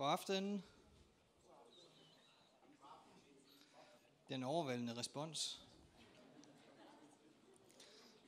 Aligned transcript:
God 0.00 0.10
aften. 0.10 0.64
Den 4.28 4.42
overvældende 4.42 4.96
respons. 4.96 5.60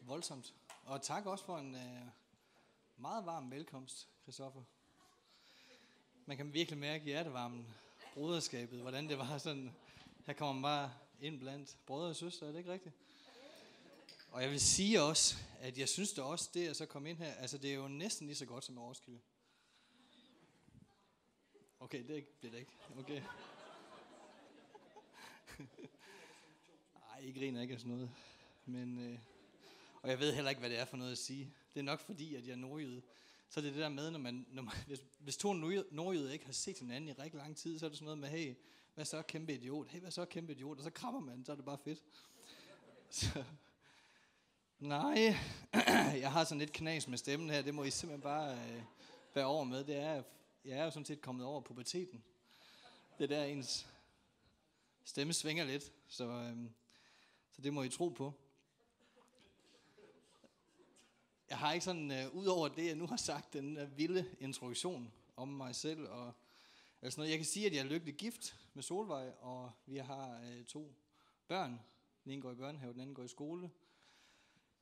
Voldsomt. 0.00 0.54
Og 0.84 1.02
tak 1.02 1.26
også 1.26 1.44
for 1.44 1.58
en 1.58 1.74
øh, 1.74 2.06
meget 2.96 3.26
varm 3.26 3.50
velkomst, 3.50 4.08
Christoffer. 4.22 4.62
Man 6.26 6.36
kan 6.36 6.54
virkelig 6.54 6.78
mærke 6.78 7.04
hjertevarmen, 7.04 7.74
broderskabet, 8.14 8.80
hvordan 8.80 9.08
det 9.08 9.18
var 9.18 9.38
sådan. 9.38 9.76
Her 10.26 10.34
kommer 10.34 10.52
man 10.52 10.62
bare 10.62 10.92
ind 11.20 11.40
blandt 11.40 11.76
brødre 11.86 12.08
og 12.08 12.16
søstre, 12.16 12.46
er 12.46 12.50
det 12.50 12.58
ikke 12.58 12.72
rigtigt? 12.72 12.94
Og 14.30 14.42
jeg 14.42 14.50
vil 14.50 14.60
sige 14.60 15.02
også, 15.02 15.36
at 15.60 15.78
jeg 15.78 15.88
synes 15.88 16.12
det 16.12 16.24
også, 16.24 16.50
det 16.54 16.68
at 16.68 16.76
så 16.76 16.86
komme 16.86 17.10
ind 17.10 17.18
her, 17.18 17.32
altså 17.34 17.58
det 17.58 17.70
er 17.70 17.74
jo 17.74 17.88
næsten 17.88 18.26
lige 18.26 18.36
så 18.36 18.46
godt 18.46 18.64
som 18.64 18.76
i 18.76 18.78
Roskilde. 18.78 19.20
Okay, 21.82 22.08
det 22.08 22.24
bliver 22.24 22.52
det 22.52 22.58
ikke. 22.58 22.72
Okay. 22.98 23.22
Nej, 26.94 27.18
I 27.20 27.32
griner 27.32 27.62
ikke 27.62 27.74
af 27.74 27.80
sådan 27.80 27.92
noget. 27.92 28.10
Men, 28.66 28.98
øh, 28.98 29.18
og 30.02 30.10
jeg 30.10 30.18
ved 30.18 30.34
heller 30.34 30.50
ikke, 30.50 30.60
hvad 30.60 30.70
det 30.70 30.78
er 30.78 30.84
for 30.84 30.96
noget 30.96 31.12
at 31.12 31.18
sige. 31.18 31.52
Det 31.74 31.80
er 31.80 31.84
nok 31.84 32.00
fordi, 32.00 32.34
at 32.34 32.46
jeg 32.46 32.52
er 32.52 32.56
nordjyde. 32.56 33.02
Så 33.48 33.60
er 33.60 33.64
det 33.64 33.72
det 33.72 33.80
der 33.80 33.88
med, 33.88 34.10
når 34.10 34.18
man, 34.18 34.46
når 34.50 34.62
man 34.62 34.74
hvis, 34.86 35.00
hvis 35.18 35.36
to 35.36 35.52
nordjyde 35.52 36.32
ikke 36.32 36.44
har 36.44 36.52
set 36.52 36.78
hinanden 36.78 37.08
i 37.08 37.12
rigtig 37.12 37.38
lang 37.38 37.56
tid, 37.56 37.78
så 37.78 37.86
er 37.86 37.88
det 37.88 37.98
sådan 37.98 38.04
noget 38.04 38.18
med, 38.18 38.28
hey, 38.28 38.54
hvad 38.94 39.04
så 39.04 39.22
kæmpe 39.22 39.54
idiot? 39.54 39.88
Hey, 39.88 40.00
hvad 40.00 40.10
så 40.10 40.24
kæmpe 40.24 40.52
idiot? 40.52 40.78
Og 40.78 40.84
så 40.84 40.90
krammer 40.90 41.20
man, 41.20 41.44
så 41.44 41.52
er 41.52 41.56
det 41.56 41.64
bare 41.64 41.78
fedt. 41.84 42.02
Så, 43.10 43.44
nej, 44.78 45.36
jeg 46.24 46.32
har 46.32 46.44
sådan 46.44 46.58
lidt 46.58 46.72
knas 46.72 47.08
med 47.08 47.18
stemmen 47.18 47.50
her. 47.50 47.62
Det 47.62 47.74
må 47.74 47.84
I 47.84 47.90
simpelthen 47.90 48.22
bare 48.22 48.52
øh, 48.52 48.82
være 49.34 49.46
over 49.46 49.64
med. 49.64 49.84
Det 49.84 49.96
er, 49.96 50.22
jeg 50.64 50.78
er 50.78 50.84
jo 50.84 50.90
sådan 50.90 51.04
set 51.04 51.20
kommet 51.20 51.46
over 51.46 51.60
puberteten. 51.60 52.24
Det 53.18 53.30
der 53.30 53.44
ens 53.44 53.88
stemme 55.04 55.32
svinger 55.32 55.64
lidt, 55.64 55.92
så, 56.08 56.24
øhm, 56.24 56.74
så 57.52 57.62
det 57.62 57.72
må 57.72 57.82
I 57.82 57.88
tro 57.88 58.08
på. 58.08 58.34
Jeg 61.48 61.58
har 61.58 61.72
ikke 61.72 61.84
sådan, 61.84 62.10
øh, 62.10 62.34
ud 62.34 62.46
over 62.46 62.68
det, 62.68 62.86
jeg 62.86 62.94
nu 62.94 63.06
har 63.06 63.16
sagt, 63.16 63.52
den 63.52 63.76
der 63.76 63.86
vilde 63.86 64.36
introduktion 64.40 65.12
om 65.36 65.48
mig 65.48 65.76
selv. 65.76 66.08
Og, 66.08 66.32
altså 67.02 67.20
noget. 67.20 67.30
Jeg 67.30 67.38
kan 67.38 67.46
sige, 67.46 67.66
at 67.66 67.72
jeg 67.72 67.80
er 67.80 67.84
lykkelig 67.84 68.14
gift 68.14 68.56
med 68.74 68.82
Solvej, 68.82 69.32
og 69.40 69.72
vi 69.86 69.96
har 69.96 70.40
øh, 70.40 70.64
to 70.64 70.94
børn. 71.48 71.80
Den 72.24 72.32
ene 72.32 72.42
går 72.42 72.52
i 72.52 72.54
børnehave, 72.54 72.92
den 72.92 73.00
anden 73.00 73.14
går 73.14 73.22
i 73.22 73.28
skole. 73.28 73.70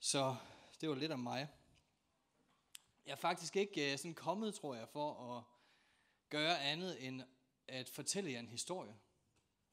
Så 0.00 0.36
det 0.80 0.88
var 0.88 0.94
lidt 0.94 1.12
om 1.12 1.20
mig. 1.20 1.48
Jeg 3.06 3.12
er 3.12 3.16
faktisk 3.16 3.56
ikke 3.56 3.92
øh, 3.92 3.98
sådan 3.98 4.14
kommet, 4.14 4.54
tror 4.54 4.74
jeg, 4.74 4.88
for 4.88 5.36
at 5.36 5.44
gøre 6.30 6.60
andet 6.60 7.06
end 7.06 7.22
at 7.68 7.88
fortælle 7.88 8.32
jer 8.32 8.40
en 8.40 8.48
historie 8.48 8.96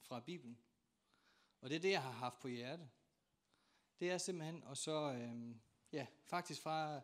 fra 0.01 0.19
Bibelen. 0.19 0.57
Og 1.61 1.69
det 1.69 1.75
er 1.75 1.79
det, 1.79 1.91
jeg 1.91 2.01
har 2.01 2.11
haft 2.11 2.39
på 2.39 2.47
hjerte. 2.47 2.89
Det 3.99 4.11
er 4.11 4.17
simpelthen, 4.17 4.63
og 4.63 4.77
så 4.77 5.11
øh, 5.11 5.55
ja, 5.91 6.07
faktisk 6.25 6.61
fra 6.61 7.01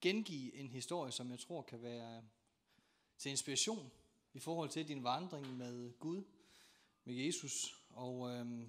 gengive 0.00 0.54
en 0.54 0.68
historie, 0.68 1.12
som 1.12 1.30
jeg 1.30 1.38
tror 1.38 1.62
kan 1.62 1.82
være 1.82 2.24
til 3.18 3.30
inspiration 3.30 3.90
i 4.32 4.38
forhold 4.38 4.70
til 4.70 4.88
din 4.88 5.04
vandring 5.04 5.56
med 5.56 5.98
Gud, 5.98 6.24
med 7.04 7.14
Jesus. 7.14 7.84
Og, 7.90 8.30
øh, 8.30 8.68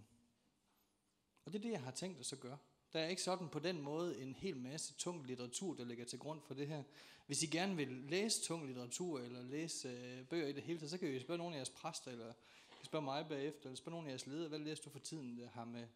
og 1.45 1.53
det 1.53 1.59
er 1.59 1.63
det, 1.63 1.71
jeg 1.71 1.83
har 1.83 1.91
tænkt 1.91 2.19
at 2.19 2.25
så 2.25 2.35
gøre. 2.35 2.57
Der 2.95 3.01
er 3.01 3.07
ikke 3.07 3.21
sådan 3.21 3.49
på 3.49 3.59
den 3.59 3.81
måde 3.81 4.21
en 4.21 4.35
hel 4.35 4.57
masse 4.57 4.93
tung 4.93 5.25
litteratur, 5.25 5.75
der 5.75 5.85
ligger 5.85 6.05
til 6.05 6.19
grund 6.19 6.41
for 6.41 6.53
det 6.53 6.67
her. 6.67 6.83
Hvis 7.25 7.43
I 7.43 7.45
gerne 7.45 7.75
vil 7.75 7.87
læse 7.87 8.41
tung 8.41 8.65
litteratur, 8.65 9.19
eller 9.19 9.43
læse 9.43 9.87
øh, 9.87 10.25
bøger 10.25 10.47
i 10.47 10.53
det 10.53 10.63
hele 10.63 10.79
taget, 10.79 10.91
så 10.91 10.97
kan 10.97 11.15
I 11.15 11.19
spørge 11.19 11.37
nogle 11.37 11.55
af 11.55 11.57
jeres 11.57 11.69
præster, 11.69 12.11
eller 12.11 12.29
I 12.71 12.75
kan 12.77 12.85
spørge 12.85 13.05
mig 13.05 13.27
bagefter, 13.27 13.61
eller 13.63 13.75
spørge 13.75 13.91
nogle 13.91 14.07
af 14.07 14.11
jeres 14.11 14.27
ledere, 14.27 14.49
hvad 14.49 14.59
læser 14.59 14.83
du 14.83 14.89
for 14.89 14.99
tiden, 14.99 15.37
der 15.37 15.49
har 15.49 15.65
med 15.65 15.87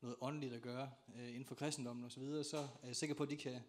noget 0.00 0.16
åndeligt 0.20 0.54
at 0.54 0.62
gøre 0.62 0.90
øh, 1.16 1.28
inden 1.28 1.44
for 1.44 1.54
kristendommen 1.54 2.04
osv., 2.04 2.10
så, 2.10 2.20
videre, 2.20 2.44
så 2.44 2.58
er 2.58 2.86
jeg 2.86 2.96
sikker 2.96 3.14
på, 3.14 3.22
at 3.22 3.30
de 3.30 3.36
kan 3.36 3.60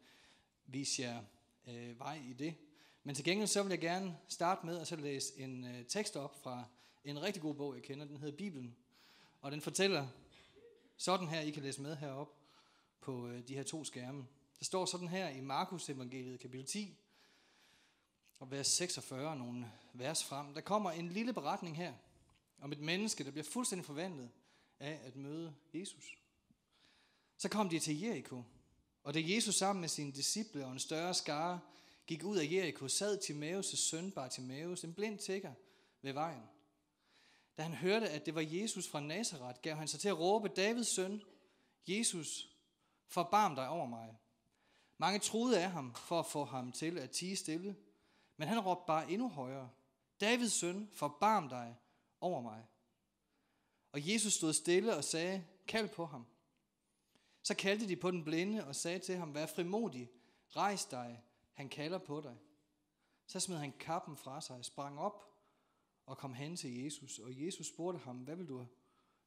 vise 0.66 1.02
jer 1.02 1.22
øh, 1.68 2.00
vej 2.00 2.22
i 2.30 2.34
det. 2.34 2.56
Men 3.04 3.16
til 3.16 3.26
gengæld 3.26 3.48
så 3.48 3.64
vil 3.64 3.70
jeg 3.70 3.80
gerne 3.80 4.18
starte 4.28 4.66
med 4.66 4.80
at 4.80 4.88
så 4.88 4.96
læse 4.96 5.40
en 5.40 5.66
øh, 5.66 5.86
tekst 5.86 6.16
op 6.16 6.44
fra 6.44 6.64
en 7.04 7.22
rigtig 7.22 7.42
god 7.42 7.56
bog, 7.56 7.76
jeg 7.76 7.84
kender. 7.84 8.06
Den 8.06 8.18
hedder 8.18 8.38
Bibelen. 8.38 8.76
Og 9.42 9.52
den 9.52 9.62
fortæller 9.62 10.08
sådan 10.98 11.28
her, 11.28 11.42
I 11.42 11.52
kan 11.52 11.64
læse 11.64 11.82
med 11.82 11.96
herop 11.96 12.37
på 13.08 13.28
øh, 13.28 13.48
de 13.48 13.56
her 13.56 13.64
to 13.64 13.84
skærme. 13.84 14.28
Der 14.60 14.66
står 14.66 14.86
sådan 14.86 15.08
her 15.08 15.30
i 15.30 15.42
Markus 15.42 15.90
evangeliet 15.90 16.40
kapitel 16.40 16.66
10, 16.66 16.98
og 18.40 18.52
vers 18.52 18.68
46, 18.68 19.36
nogle 19.36 19.72
vers 19.94 20.24
frem. 20.24 20.54
Der 20.54 20.62
kommer 20.62 20.92
en 20.92 21.10
lille 21.10 21.34
beretning 21.34 21.78
her 21.78 21.94
om 22.60 22.72
et 22.72 22.80
menneske, 22.80 23.24
der 23.24 23.32
bliver 23.32 23.44
fuldstændig 23.44 23.86
forvandlet 23.86 24.30
af 24.80 25.00
at 25.04 25.16
møde 25.16 25.56
Jesus. 25.74 26.18
Så 27.38 27.50
kom 27.50 27.70
de 27.70 27.80
til 27.80 28.02
Jericho, 28.02 28.44
og 29.04 29.14
da 29.14 29.20
Jesus 29.24 29.56
sammen 29.56 29.82
med 29.82 29.90
sine 29.90 30.12
disciple 30.12 30.66
og 30.66 30.72
en 30.72 30.80
større 30.80 31.14
skare 31.14 31.60
gik 32.08 32.24
ud 32.24 32.38
af 32.38 32.52
Jericho, 32.52 32.88
sad 32.88 33.20
Timaeus' 33.20 33.76
søn 33.76 34.12
Bartimaeus, 34.12 34.84
en 34.84 34.94
blind 34.94 35.20
tigger, 35.20 35.54
ved 36.02 36.14
vejen. 36.14 36.44
Da 37.58 37.62
han 37.64 37.74
hørte, 37.74 38.10
at 38.10 38.26
det 38.26 38.36
var 38.36 38.42
Jesus 38.42 38.88
fra 38.88 39.00
Nazareth, 39.00 39.62
gav 39.62 39.76
han 39.76 39.88
sig 39.88 40.00
til 40.00 40.10
at 40.10 40.20
råbe, 40.20 40.48
Davids 40.48 40.88
søn, 40.88 41.22
Jesus, 41.88 42.57
forbarm 43.08 43.56
dig 43.56 43.70
over 43.70 43.86
mig. 43.86 44.18
Mange 44.98 45.20
troede 45.20 45.64
af 45.64 45.72
ham 45.72 45.96
for 45.96 46.20
at 46.20 46.26
få 46.26 46.46
ham 46.46 46.72
til 46.72 46.98
at 46.98 47.12
tige 47.12 47.36
stille, 47.36 47.76
men 48.38 48.48
han 48.48 48.60
råbte 48.60 48.84
bare 48.88 49.12
endnu 49.12 49.30
højere. 49.30 49.70
Davids 50.22 50.54
søn, 50.54 50.90
forbarm 50.94 51.50
dig 51.50 51.78
over 52.22 52.42
mig. 52.42 52.66
Og 53.92 54.12
Jesus 54.12 54.34
stod 54.34 54.54
stille 54.54 54.96
og 54.96 55.04
sagde, 55.04 55.46
kald 55.68 55.90
på 55.90 56.06
ham. 56.06 56.26
Så 57.44 57.56
kaldte 57.56 57.88
de 57.88 57.96
på 57.96 58.12
den 58.12 58.24
blinde 58.24 58.68
og 58.68 58.76
sagde 58.76 59.00
til 59.00 59.16
ham, 59.16 59.34
vær 59.34 59.46
frimodig, 59.46 60.10
rejs 60.50 60.86
dig, 60.86 61.24
han 61.54 61.70
kalder 61.70 61.98
på 61.98 62.22
dig. 62.22 62.38
Så 63.28 63.40
smed 63.40 63.58
han 63.58 63.74
kappen 63.80 64.18
fra 64.18 64.42
sig, 64.42 64.66
sprang 64.66 65.00
op 65.00 65.28
og 66.06 66.18
kom 66.18 66.34
hen 66.34 66.56
til 66.56 66.84
Jesus. 66.84 67.20
Og 67.20 67.46
Jesus 67.46 67.68
spurgte 67.68 68.00
ham, 68.00 68.18
hvad 68.18 68.36
vil 68.36 68.48
du 68.48 68.66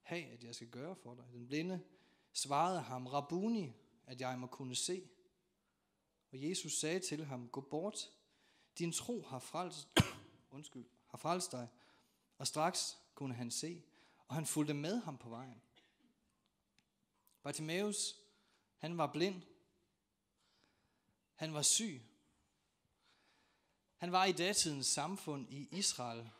have, 0.03 0.25
at 0.25 0.45
jeg 0.45 0.55
skal 0.55 0.69
gøre 0.69 0.97
for 0.97 1.15
dig? 1.15 1.25
Den 1.33 1.47
blinde 1.47 1.81
svarede 2.33 2.81
ham, 2.81 3.07
Rabuni, 3.07 3.73
at 4.07 4.21
jeg 4.21 4.39
må 4.39 4.47
kunne 4.47 4.75
se. 4.75 5.09
Og 6.33 6.43
Jesus 6.43 6.73
sagde 6.73 7.01
til 7.01 7.25
ham, 7.25 7.49
gå 7.49 7.61
bort, 7.61 8.11
din 8.79 8.93
tro 8.93 9.23
har 9.23 9.39
frelst, 9.39 9.89
undskyld, 10.51 10.87
har 11.07 11.19
frelst 11.19 11.53
dig. 11.53 11.69
Og 12.39 12.47
straks 12.47 12.99
kunne 13.15 13.35
han 13.35 13.51
se, 13.51 13.83
og 14.29 14.35
han 14.35 14.47
fulgte 14.47 14.75
med 14.75 15.01
ham 15.01 15.19
på 15.19 15.29
vejen. 15.29 15.63
Bartimaeus, 17.43 18.17
han 18.77 18.99
var 18.99 19.13
blind. 19.13 19.43
Han 21.35 21.55
var 21.55 21.63
syg. 21.63 22.03
Han 23.97 24.13
var 24.13 24.25
i 24.25 24.33
datidens 24.33 24.87
samfund 24.87 25.53
i 25.53 25.69
Israel, 25.73 26.31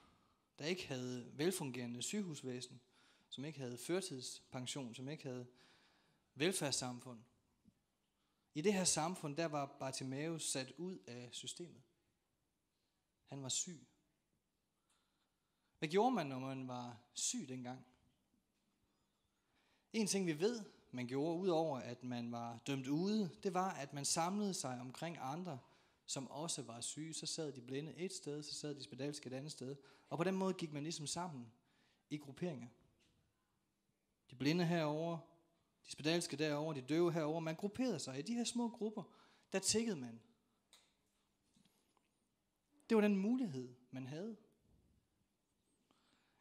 der 0.59 0.65
ikke 0.65 0.87
havde 0.87 1.33
velfungerende 1.35 2.03
sygehusvæsen, 2.03 2.81
som 3.29 3.45
ikke 3.45 3.59
havde 3.59 3.79
førtidspension, 3.79 4.95
som 4.95 5.09
ikke 5.09 5.25
havde 5.25 5.47
velfærdssamfund. 6.35 7.21
I 8.55 8.61
det 8.61 8.75
her 8.75 8.85
samfund, 8.85 9.37
der 9.37 9.47
var 9.47 9.77
Bartimaeus 9.81 10.51
sat 10.51 10.73
ud 10.79 10.99
af 11.07 11.29
systemet. 11.33 11.83
Han 13.27 13.43
var 13.43 13.49
syg. 13.49 13.87
Hvad 15.79 15.89
gjorde 15.89 16.15
man, 16.15 16.27
når 16.27 16.39
man 16.39 16.69
var 16.69 17.03
syg 17.15 17.49
dengang? 17.49 17.87
En 19.93 20.07
ting 20.07 20.27
vi 20.27 20.41
ved, 20.41 20.65
man 20.91 21.07
gjorde, 21.07 21.41
udover 21.41 21.79
at 21.79 22.05
man 22.05 22.33
var 22.33 22.59
dømt 22.67 22.87
ude, 22.87 23.31
det 23.43 23.55
var, 23.55 23.71
at 23.71 23.93
man 23.93 24.05
samlede 24.05 24.55
sig 24.55 24.81
omkring 24.81 25.17
andre, 25.21 25.59
som 26.07 26.31
også 26.31 26.63
var 26.63 26.81
syge. 26.81 27.15
Så 27.15 27.27
sad 27.27 27.53
de 27.53 27.63
blinde 27.63 27.95
et 27.97 28.13
sted, 28.13 28.43
så 28.43 28.55
sad 28.55 28.75
de 28.75 28.83
spedalske 28.83 29.27
et 29.27 29.33
andet 29.33 29.53
sted. 29.53 29.77
Og 30.09 30.19
på 30.19 30.25
den 30.25 30.37
måde 30.37 30.55
gik 30.55 30.73
man 30.73 30.83
ligesom 30.83 31.07
sammen 31.07 31.53
i 32.11 32.17
grupperinger. 32.17 32.69
De 34.31 34.37
blinde 34.37 34.67
herover, 34.67 35.19
de 35.87 35.91
spedalske 35.91 36.37
derover, 36.37 36.73
de 36.73 36.81
døve 36.81 37.13
herover. 37.13 37.41
Man 37.41 37.55
grupperede 37.55 37.99
sig 37.99 38.19
i 38.19 38.23
de 38.23 38.35
her 38.35 38.45
små 38.45 38.69
grupper. 38.69 39.03
Der 39.53 39.59
tækkede 39.59 39.97
man. 39.97 40.21
Det 42.89 42.97
var 42.97 43.01
den 43.01 43.17
mulighed, 43.17 43.75
man 43.91 44.07
havde. 44.07 44.37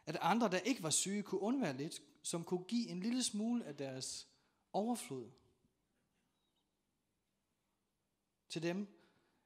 At 0.06 0.18
andre, 0.22 0.50
der 0.52 0.58
ikke 0.60 0.84
var 0.84 0.90
syge, 0.90 1.24
kunne 1.24 1.42
undvære 1.42 1.78
lidt, 1.78 2.02
som 2.24 2.44
kunne 2.44 2.64
give 2.64 2.90
en 2.90 3.00
lille 3.00 3.24
smule 3.24 3.66
af 3.66 3.78
deres 3.78 4.28
overflod 4.74 5.32
til 8.50 8.64
dem, 8.64 8.88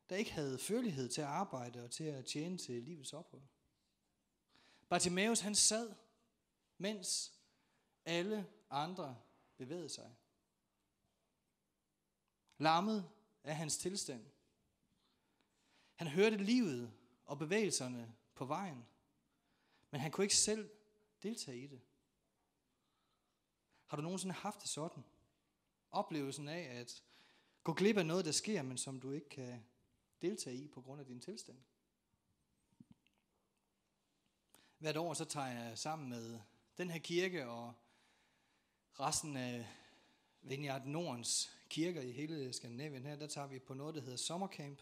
der 0.09 0.15
ikke 0.15 0.31
havde 0.31 0.59
følelighed 0.59 1.09
til 1.09 1.21
at 1.21 1.27
arbejde 1.27 1.83
og 1.83 1.91
til 1.91 2.03
at 2.03 2.25
tjene 2.25 2.57
til 2.57 2.83
livets 2.83 3.13
ophold. 3.13 3.41
Bartimaeus 4.89 5.39
han 5.39 5.55
sad, 5.55 5.93
mens 6.77 7.33
alle 8.05 8.47
andre 8.69 9.17
bevægede 9.57 9.89
sig. 9.89 10.15
Lammet 12.57 13.09
af 13.43 13.55
hans 13.55 13.77
tilstand. 13.77 14.25
Han 15.95 16.07
hørte 16.07 16.37
livet 16.37 16.93
og 17.25 17.37
bevægelserne 17.37 18.15
på 18.35 18.45
vejen. 18.45 18.85
Men 19.91 20.01
han 20.01 20.11
kunne 20.11 20.25
ikke 20.25 20.35
selv 20.35 20.69
deltage 21.23 21.57
i 21.57 21.67
det. 21.67 21.81
Har 23.85 23.97
du 23.97 24.03
nogensinde 24.03 24.33
haft 24.33 24.61
det 24.61 24.69
sådan? 24.69 25.03
Oplevelsen 25.91 26.47
af 26.47 26.79
at 26.79 27.03
gå 27.63 27.73
glip 27.73 27.97
af 27.97 28.05
noget, 28.05 28.25
der 28.25 28.31
sker, 28.31 28.61
men 28.61 28.77
som 28.77 28.99
du 28.99 29.11
ikke 29.11 29.29
kan 29.29 29.65
deltage 30.21 30.55
i 30.55 30.67
på 30.67 30.81
grund 30.81 31.01
af 31.01 31.07
din 31.07 31.19
tilstand. 31.19 31.57
Hvert 34.77 34.97
år 34.97 35.13
så 35.13 35.25
tager 35.25 35.47
jeg 35.47 35.77
sammen 35.77 36.09
med 36.09 36.39
den 36.77 36.89
her 36.89 36.99
kirke 36.99 37.47
og 37.47 37.73
resten 38.99 39.37
af 39.37 39.67
Vineyard 40.41 40.85
Nordens 40.85 41.51
kirker 41.69 42.01
i 42.01 42.11
hele 42.11 42.53
Skandinavien 42.53 43.05
her, 43.05 43.15
der 43.15 43.27
tager 43.27 43.47
vi 43.47 43.59
på 43.59 43.73
noget, 43.73 43.95
der 43.95 44.01
hedder 44.01 44.17
sommercamp. 44.17 44.81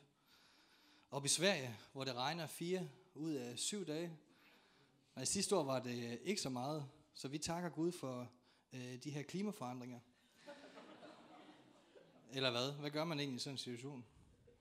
Op 1.12 1.26
i 1.26 1.28
Sverige, 1.28 1.78
hvor 1.94 2.04
det 2.04 2.16
regner 2.16 2.48
fire 2.48 2.90
ud 3.16 3.34
af 3.34 3.60
syv 3.60 3.88
dage. 3.88 4.12
Og 5.16 5.28
sidste 5.28 5.56
år 5.56 5.64
var 5.64 5.80
det 5.80 6.20
ikke 6.24 6.42
så 6.42 6.50
meget, 6.50 6.90
så 7.14 7.28
vi 7.28 7.38
takker 7.38 7.70
Gud 7.70 7.92
for 7.92 8.30
øh, 8.74 9.04
de 9.04 9.12
her 9.12 9.24
klimaforandringer. 9.24 10.00
Eller 12.34 12.52
hvad? 12.52 12.72
Hvad 12.72 12.90
gør 12.90 13.04
man 13.04 13.20
egentlig 13.20 13.36
i 13.36 13.40
sådan 13.40 13.54
en 13.54 13.58
situation? 13.58 14.06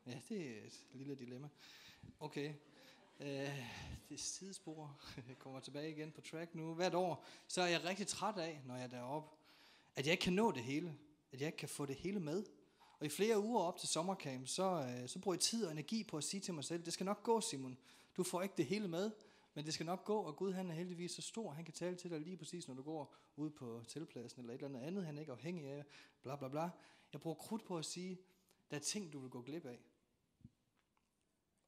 Ja, 0.06 0.18
det 0.28 0.40
er 0.40 0.66
et 0.66 0.84
lille 0.92 1.14
dilemma. 1.14 1.48
Okay. 2.20 2.54
Øh, 3.20 3.26
det 4.08 4.14
er 4.14 4.18
sidespor. 4.18 5.00
Jeg 5.28 5.38
kommer 5.44 5.60
tilbage 5.60 5.90
igen 5.90 6.12
på 6.12 6.20
track 6.20 6.54
nu. 6.54 6.74
Hvert 6.74 6.94
år, 6.94 7.24
så 7.48 7.62
er 7.62 7.66
jeg 7.66 7.84
rigtig 7.84 8.06
træt 8.06 8.38
af, 8.38 8.60
når 8.66 8.74
jeg 8.74 8.84
er 8.84 8.88
deroppe, 8.88 9.39
at 10.00 10.06
jeg 10.06 10.12
ikke 10.12 10.22
kan 10.22 10.32
nå 10.32 10.52
det 10.52 10.62
hele. 10.62 10.94
At 11.32 11.40
jeg 11.40 11.46
ikke 11.46 11.58
kan 11.58 11.68
få 11.68 11.86
det 11.86 11.96
hele 11.96 12.20
med. 12.20 12.44
Og 12.98 13.06
i 13.06 13.08
flere 13.08 13.40
uger 13.40 13.60
op 13.60 13.78
til 13.78 13.88
sommercamp, 13.88 14.48
så, 14.48 14.62
øh, 14.62 15.08
så 15.08 15.18
bruger 15.18 15.34
jeg 15.34 15.40
tid 15.40 15.64
og 15.66 15.72
energi 15.72 16.04
på 16.04 16.16
at 16.16 16.24
sige 16.24 16.40
til 16.40 16.54
mig 16.54 16.64
selv, 16.64 16.84
det 16.84 16.92
skal 16.92 17.06
nok 17.06 17.22
gå, 17.22 17.40
Simon. 17.40 17.78
Du 18.16 18.22
får 18.22 18.42
ikke 18.42 18.54
det 18.56 18.66
hele 18.66 18.88
med, 18.88 19.10
men 19.54 19.64
det 19.64 19.74
skal 19.74 19.86
nok 19.86 20.04
gå, 20.04 20.16
og 20.16 20.36
Gud 20.36 20.52
han 20.52 20.70
er 20.70 20.74
heldigvis 20.74 21.12
så 21.12 21.22
stor, 21.22 21.50
han 21.50 21.64
kan 21.64 21.74
tale 21.74 21.96
til 21.96 22.10
dig 22.10 22.20
lige 22.20 22.36
præcis, 22.36 22.68
når 22.68 22.74
du 22.74 22.82
går 22.82 23.14
ud 23.36 23.50
på 23.50 23.84
tilpladsen 23.88 24.40
eller 24.40 24.54
et 24.54 24.62
eller 24.62 24.68
andet 24.68 24.86
andet, 24.86 25.06
han 25.06 25.16
er 25.16 25.20
ikke 25.20 25.32
afhængig 25.32 25.66
af, 25.66 25.84
bla 26.22 26.36
bla 26.36 26.48
bla. 26.48 26.70
Jeg 27.12 27.20
bruger 27.20 27.36
krudt 27.36 27.64
på 27.64 27.78
at 27.78 27.84
sige, 27.84 28.18
der 28.70 28.76
er 28.76 28.80
ting, 28.80 29.12
du 29.12 29.18
vil 29.18 29.30
gå 29.30 29.42
glip 29.42 29.66
af. 29.66 29.78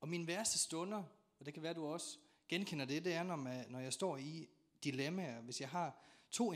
Og 0.00 0.08
mine 0.08 0.26
værste 0.26 0.58
stunder, 0.58 1.02
og 1.38 1.46
det 1.46 1.54
kan 1.54 1.62
være, 1.62 1.74
du 1.74 1.86
også 1.86 2.18
genkender 2.48 2.84
det, 2.84 3.04
det 3.04 3.12
er, 3.12 3.22
når, 3.22 3.36
man, 3.36 3.70
når 3.70 3.78
jeg 3.78 3.92
står 3.92 4.16
i 4.16 4.48
dilemmaer. 4.84 5.40
Hvis 5.40 5.60
jeg 5.60 5.68
har 5.68 6.02
to 6.30 6.52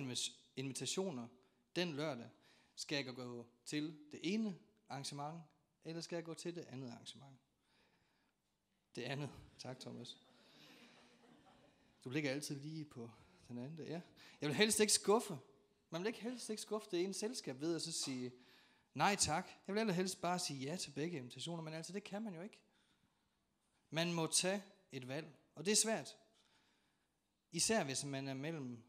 invitationer 0.57 1.29
den 1.77 1.93
lørdag, 1.93 2.29
skal 2.75 3.05
jeg 3.05 3.15
gå 3.15 3.47
til 3.65 3.99
det 4.13 4.21
ene 4.23 4.59
arrangement, 4.89 5.43
eller 5.85 6.01
skal 6.01 6.17
jeg 6.17 6.25
gå 6.25 6.35
til 6.35 6.55
det 6.55 6.65
andet 6.65 6.91
arrangement? 6.91 7.39
Det 8.95 9.03
andet. 9.03 9.31
Tak, 9.59 9.81
Thomas. 9.81 10.17
Du 12.05 12.11
ligger 12.11 12.31
altid 12.31 12.57
lige 12.57 12.85
på 12.85 13.11
den 13.49 13.59
anden. 13.59 13.87
Ja. 13.87 14.01
Jeg 14.41 14.49
vil 14.49 14.55
helst 14.55 14.81
ikke 14.81 14.93
skuffe. 14.93 15.39
Man 15.91 16.01
vil 16.01 16.07
ikke 16.07 16.23
helst 16.23 16.51
ikke 16.51 16.63
skuffe 16.63 16.89
det 16.91 17.05
ene 17.05 17.15
selskab 17.15 17.61
ved 17.61 17.77
at 17.77 17.83
så 17.83 17.93
sige, 17.93 18.33
nej 18.95 19.17
tak. 19.17 19.51
Jeg 19.67 19.75
vil 19.75 19.93
helst 19.93 20.21
bare 20.21 20.39
sige 20.39 20.61
ja 20.61 20.77
til 20.77 20.91
begge 20.91 21.19
invitationer, 21.19 21.63
men 21.63 21.75
altså 21.75 21.93
det 21.93 22.05
kan 22.05 22.23
man 22.23 22.35
jo 22.35 22.41
ikke. 22.41 22.59
Man 23.91 24.13
må 24.13 24.27
tage 24.27 24.63
et 24.93 25.09
valg, 25.09 25.37
og 25.55 25.65
det 25.65 25.73
er 25.73 25.77
svært. 25.77 26.17
Især 27.53 27.85
hvis 27.85 28.05
man 28.05 28.29
er 28.29 28.35
mellem 28.35 28.83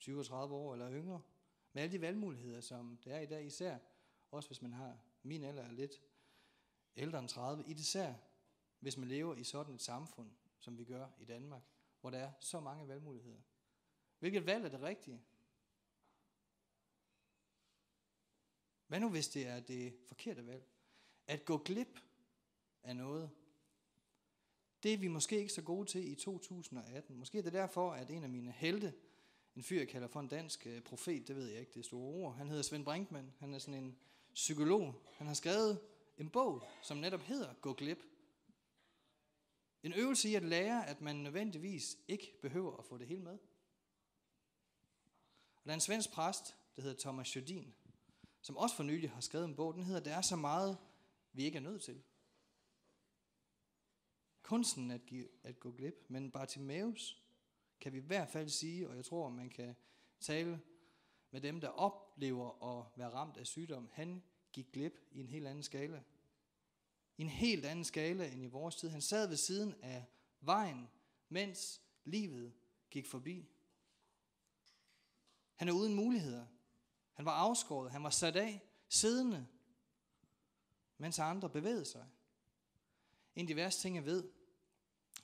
20 0.00 0.18
og 0.18 0.26
30 0.26 0.54
år 0.54 0.72
eller 0.72 0.92
yngre. 0.92 1.22
Med 1.72 1.82
alle 1.82 1.92
de 1.92 2.00
valgmuligheder, 2.00 2.60
som 2.60 2.98
der 3.04 3.14
er 3.14 3.20
i 3.20 3.26
dag, 3.26 3.46
især 3.46 3.78
også 4.30 4.48
hvis 4.48 4.62
man 4.62 4.72
har 4.72 4.98
min 5.22 5.44
alder 5.44 5.62
er 5.62 5.72
lidt 5.72 6.02
ældre 6.96 7.18
end 7.18 7.28
30, 7.28 7.64
i 7.66 7.72
især 7.72 8.14
hvis 8.78 8.96
man 8.96 9.08
lever 9.08 9.34
i 9.34 9.44
sådan 9.44 9.74
et 9.74 9.80
samfund, 9.80 10.30
som 10.58 10.78
vi 10.78 10.84
gør 10.84 11.08
i 11.18 11.24
Danmark, 11.24 11.62
hvor 12.00 12.10
der 12.10 12.18
er 12.18 12.32
så 12.40 12.60
mange 12.60 12.88
valgmuligheder. 12.88 13.40
Hvilket 14.18 14.46
valg 14.46 14.64
er 14.64 14.68
det 14.68 14.82
rigtige? 14.82 15.22
Hvad 18.86 19.00
nu 19.00 19.10
hvis 19.10 19.28
det 19.28 19.46
er 19.46 19.60
det 19.60 19.96
forkerte 20.06 20.46
valg? 20.46 20.64
At 21.26 21.44
gå 21.44 21.58
glip 21.58 22.00
af 22.82 22.96
noget, 22.96 23.30
det 24.82 24.92
er 24.92 24.98
vi 24.98 25.08
måske 25.08 25.38
ikke 25.38 25.52
så 25.52 25.62
gode 25.62 25.88
til 25.88 26.12
i 26.12 26.14
2018. 26.14 27.16
Måske 27.16 27.38
er 27.38 27.42
det 27.42 27.52
derfor, 27.52 27.92
at 27.92 28.10
en 28.10 28.24
af 28.24 28.30
mine 28.30 28.52
helte, 28.52 28.94
en 29.56 29.62
fyr, 29.62 29.78
jeg 29.78 29.88
kalder 29.88 30.08
for 30.08 30.20
en 30.20 30.28
dansk 30.28 30.66
øh, 30.66 30.82
profet, 30.82 31.28
det 31.28 31.36
ved 31.36 31.46
jeg 31.46 31.60
ikke, 31.60 31.72
det 31.72 31.80
er 31.80 31.84
store 31.84 32.14
ord, 32.14 32.34
han 32.34 32.48
hedder 32.48 32.62
Svend 32.62 32.84
Brinkmann, 32.84 33.32
han 33.38 33.54
er 33.54 33.58
sådan 33.58 33.84
en 33.84 33.98
psykolog. 34.34 34.94
Han 35.12 35.26
har 35.26 35.34
skrevet 35.34 35.80
en 36.18 36.30
bog, 36.30 36.62
som 36.82 36.96
netop 36.96 37.20
hedder 37.20 37.54
Gå 37.54 37.72
glip. 37.72 38.02
En 39.82 39.92
øvelse 39.92 40.28
i 40.28 40.34
at 40.34 40.42
lære, 40.42 40.86
at 40.86 41.00
man 41.00 41.16
nødvendigvis 41.16 41.98
ikke 42.08 42.38
behøver 42.42 42.76
at 42.76 42.84
få 42.84 42.98
det 42.98 43.06
hele 43.06 43.22
med. 43.22 43.38
Og 45.54 45.64
der 45.64 45.70
er 45.70 45.74
en 45.74 45.80
svensk 45.80 46.12
præst, 46.12 46.56
der 46.76 46.82
hedder 46.82 47.00
Thomas 47.00 47.36
Jodin, 47.36 47.74
som 48.42 48.56
også 48.56 48.76
for 48.76 48.82
nylig 48.82 49.10
har 49.10 49.20
skrevet 49.20 49.44
en 49.44 49.56
bog, 49.56 49.74
den 49.74 49.82
hedder, 49.82 50.00
Der 50.00 50.16
er 50.16 50.22
så 50.22 50.36
meget, 50.36 50.78
vi 51.32 51.44
ikke 51.44 51.56
er 51.56 51.62
nødt 51.62 51.82
til. 51.82 52.02
Kunsten 54.42 54.90
at, 54.90 55.06
give, 55.06 55.28
at 55.42 55.60
gå 55.60 55.72
glip, 55.72 56.04
men 56.08 56.30
Bartimaeus 56.30 57.22
kan 57.80 57.92
vi 57.92 57.98
i 57.98 58.00
hvert 58.00 58.28
fald 58.28 58.48
sige, 58.48 58.88
og 58.88 58.96
jeg 58.96 59.04
tror, 59.04 59.28
man 59.28 59.50
kan 59.50 59.76
tale 60.20 60.60
med 61.30 61.40
dem, 61.40 61.60
der 61.60 61.68
oplever 61.68 62.78
at 62.78 62.86
være 62.96 63.10
ramt 63.10 63.36
af 63.36 63.46
sygdom, 63.46 63.88
han 63.92 64.22
gik 64.52 64.72
glip 64.72 64.98
i 65.12 65.20
en 65.20 65.26
helt 65.26 65.46
anden 65.46 65.62
skala 65.62 66.02
i 67.20 67.22
en 67.22 67.28
helt 67.28 67.66
anden 67.66 67.84
skala 67.84 68.32
end 68.32 68.42
i 68.42 68.46
vores 68.46 68.76
tid. 68.76 68.88
Han 68.88 69.02
sad 69.02 69.28
ved 69.28 69.36
siden 69.36 69.74
af 69.82 70.04
vejen, 70.40 70.88
mens 71.28 71.80
livet 72.04 72.52
gik 72.90 73.06
forbi. 73.06 73.48
Han 75.56 75.68
er 75.68 75.72
uden 75.72 75.94
muligheder. 75.94 76.46
Han 77.12 77.24
var 77.24 77.32
afskåret. 77.32 77.90
Han 77.90 78.02
var 78.02 78.10
sat 78.10 78.36
af, 78.36 78.62
siddende, 78.88 79.46
mens 80.98 81.18
andre 81.18 81.50
bevægede 81.50 81.84
sig. 81.84 82.06
En 83.34 83.40
af 83.40 83.46
de 83.46 83.56
værste 83.56 83.82
ting, 83.82 83.96
jeg 83.96 84.04
ved, 84.04 84.30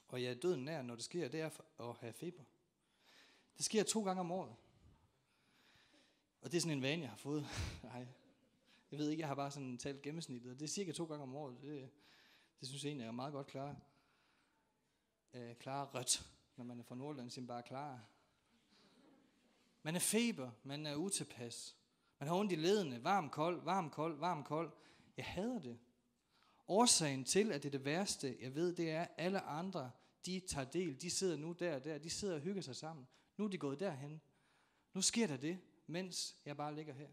og 0.08 0.23
jeg 0.23 0.31
er 0.31 0.35
døden 0.35 0.64
nær, 0.64 0.82
når 0.82 0.94
det 0.94 1.05
sker, 1.05 1.29
det 1.29 1.41
er 1.41 1.50
at 1.81 1.97
have 1.97 2.12
feber. 2.12 2.43
Det 3.56 3.64
sker 3.64 3.82
to 3.82 4.05
gange 4.05 4.20
om 4.20 4.31
året. 4.32 4.55
Og 6.41 6.53
det 6.53 6.56
er 6.56 6.61
sådan 6.61 6.76
en 6.76 6.82
vane, 6.82 7.03
jeg 7.03 7.11
har 7.11 7.17
fået. 7.17 7.47
Nej, 7.82 8.06
jeg 8.91 8.99
ved 8.99 9.11
ikke, 9.11 9.20
jeg 9.20 9.29
har 9.29 9.35
bare 9.35 9.50
sådan 9.50 9.79
talt 9.79 10.03
gennemsnittet, 10.03 10.53
og 10.53 10.58
det 10.58 10.64
er 10.64 10.69
cirka 10.69 10.93
to 10.93 11.05
gange 11.05 11.23
om 11.23 11.35
året. 11.35 11.62
Det, 11.62 11.91
det 12.61 12.69
synes 12.69 12.85
jeg 12.85 12.88
egentlig 12.88 13.06
er 13.06 13.11
meget 13.11 13.32
godt 13.32 13.47
klar. 13.47 13.76
Øh, 15.35 15.55
klar 15.55 15.85
rødt, 15.94 16.26
når 16.56 16.64
man 16.64 16.81
er 16.81 16.85
fra 16.85 16.94
Nordland, 16.94 17.30
så 17.30 17.40
bare 17.40 17.62
klar. 17.62 18.00
Man 19.83 19.97
er 19.97 20.00
feber, 20.00 20.50
man 20.62 20.87
er 20.87 20.95
utilpas. 20.95 21.76
Man 22.19 22.28
har 22.28 22.37
ondt 22.37 22.52
i 22.52 22.54
ledene, 22.54 23.04
varm, 23.04 23.30
kold, 23.30 23.62
varm, 23.62 23.90
kold, 23.90 24.19
varm, 24.19 24.45
kold. 24.45 24.73
Jeg 25.16 25.25
hader 25.25 25.59
det. 25.59 25.78
Årsagen 26.69 27.25
til, 27.25 27.52
at 27.52 27.62
det 27.62 27.69
er 27.69 27.78
det 27.78 27.85
værste, 27.85 28.37
jeg 28.40 28.54
ved, 28.54 28.76
det 28.76 28.90
er, 28.90 29.02
at 29.02 29.11
alle 29.16 29.40
andre, 29.40 29.90
de 30.26 30.40
tager 30.40 30.71
del. 30.71 31.00
De 31.00 31.11
sidder 31.11 31.37
nu 31.37 31.52
der 31.52 31.75
og 31.75 31.85
der. 31.85 31.99
De 31.99 32.11
sidder 32.11 32.35
og 32.35 32.40
hygger 32.40 32.62
sig 32.62 32.76
sammen. 32.76 33.06
Nu 33.37 33.45
er 33.45 33.49
de 33.49 33.59
gået 33.59 33.80
derhen. 33.80 34.21
Nu 34.95 35.02
sker 35.02 35.26
der 35.26 35.37
det, 35.37 35.59
mens 35.87 36.37
jeg 36.45 36.56
bare 36.56 36.75
ligger 36.75 36.95
her 36.95 37.09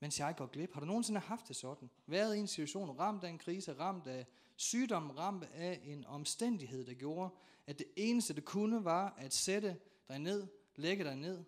mens 0.00 0.20
jeg 0.20 0.36
går 0.36 0.46
glip. 0.46 0.72
Har 0.72 0.80
du 0.80 0.86
nogensinde 0.86 1.20
haft 1.20 1.48
det 1.48 1.56
sådan? 1.56 1.90
Været 2.06 2.36
i 2.36 2.38
en 2.38 2.46
situation, 2.46 2.98
ramt 2.98 3.24
af 3.24 3.28
en 3.28 3.38
krise, 3.38 3.72
ramt 3.72 4.06
af 4.06 4.26
sygdom, 4.56 5.10
ramt 5.10 5.44
af 5.44 5.80
en 5.84 6.04
omstændighed, 6.04 6.86
der 6.86 6.94
gjorde, 6.94 7.34
at 7.66 7.78
det 7.78 7.86
eneste, 7.96 8.34
det 8.34 8.44
kunne, 8.44 8.84
var 8.84 9.14
at 9.18 9.34
sætte 9.34 9.80
dig 10.08 10.18
ned, 10.18 10.46
lægge 10.76 11.04
dig 11.04 11.16
ned, 11.16 11.44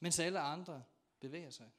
mens 0.00 0.18
alle 0.18 0.40
andre 0.40 0.82
bevæger 1.20 1.50
sig. 1.50 1.70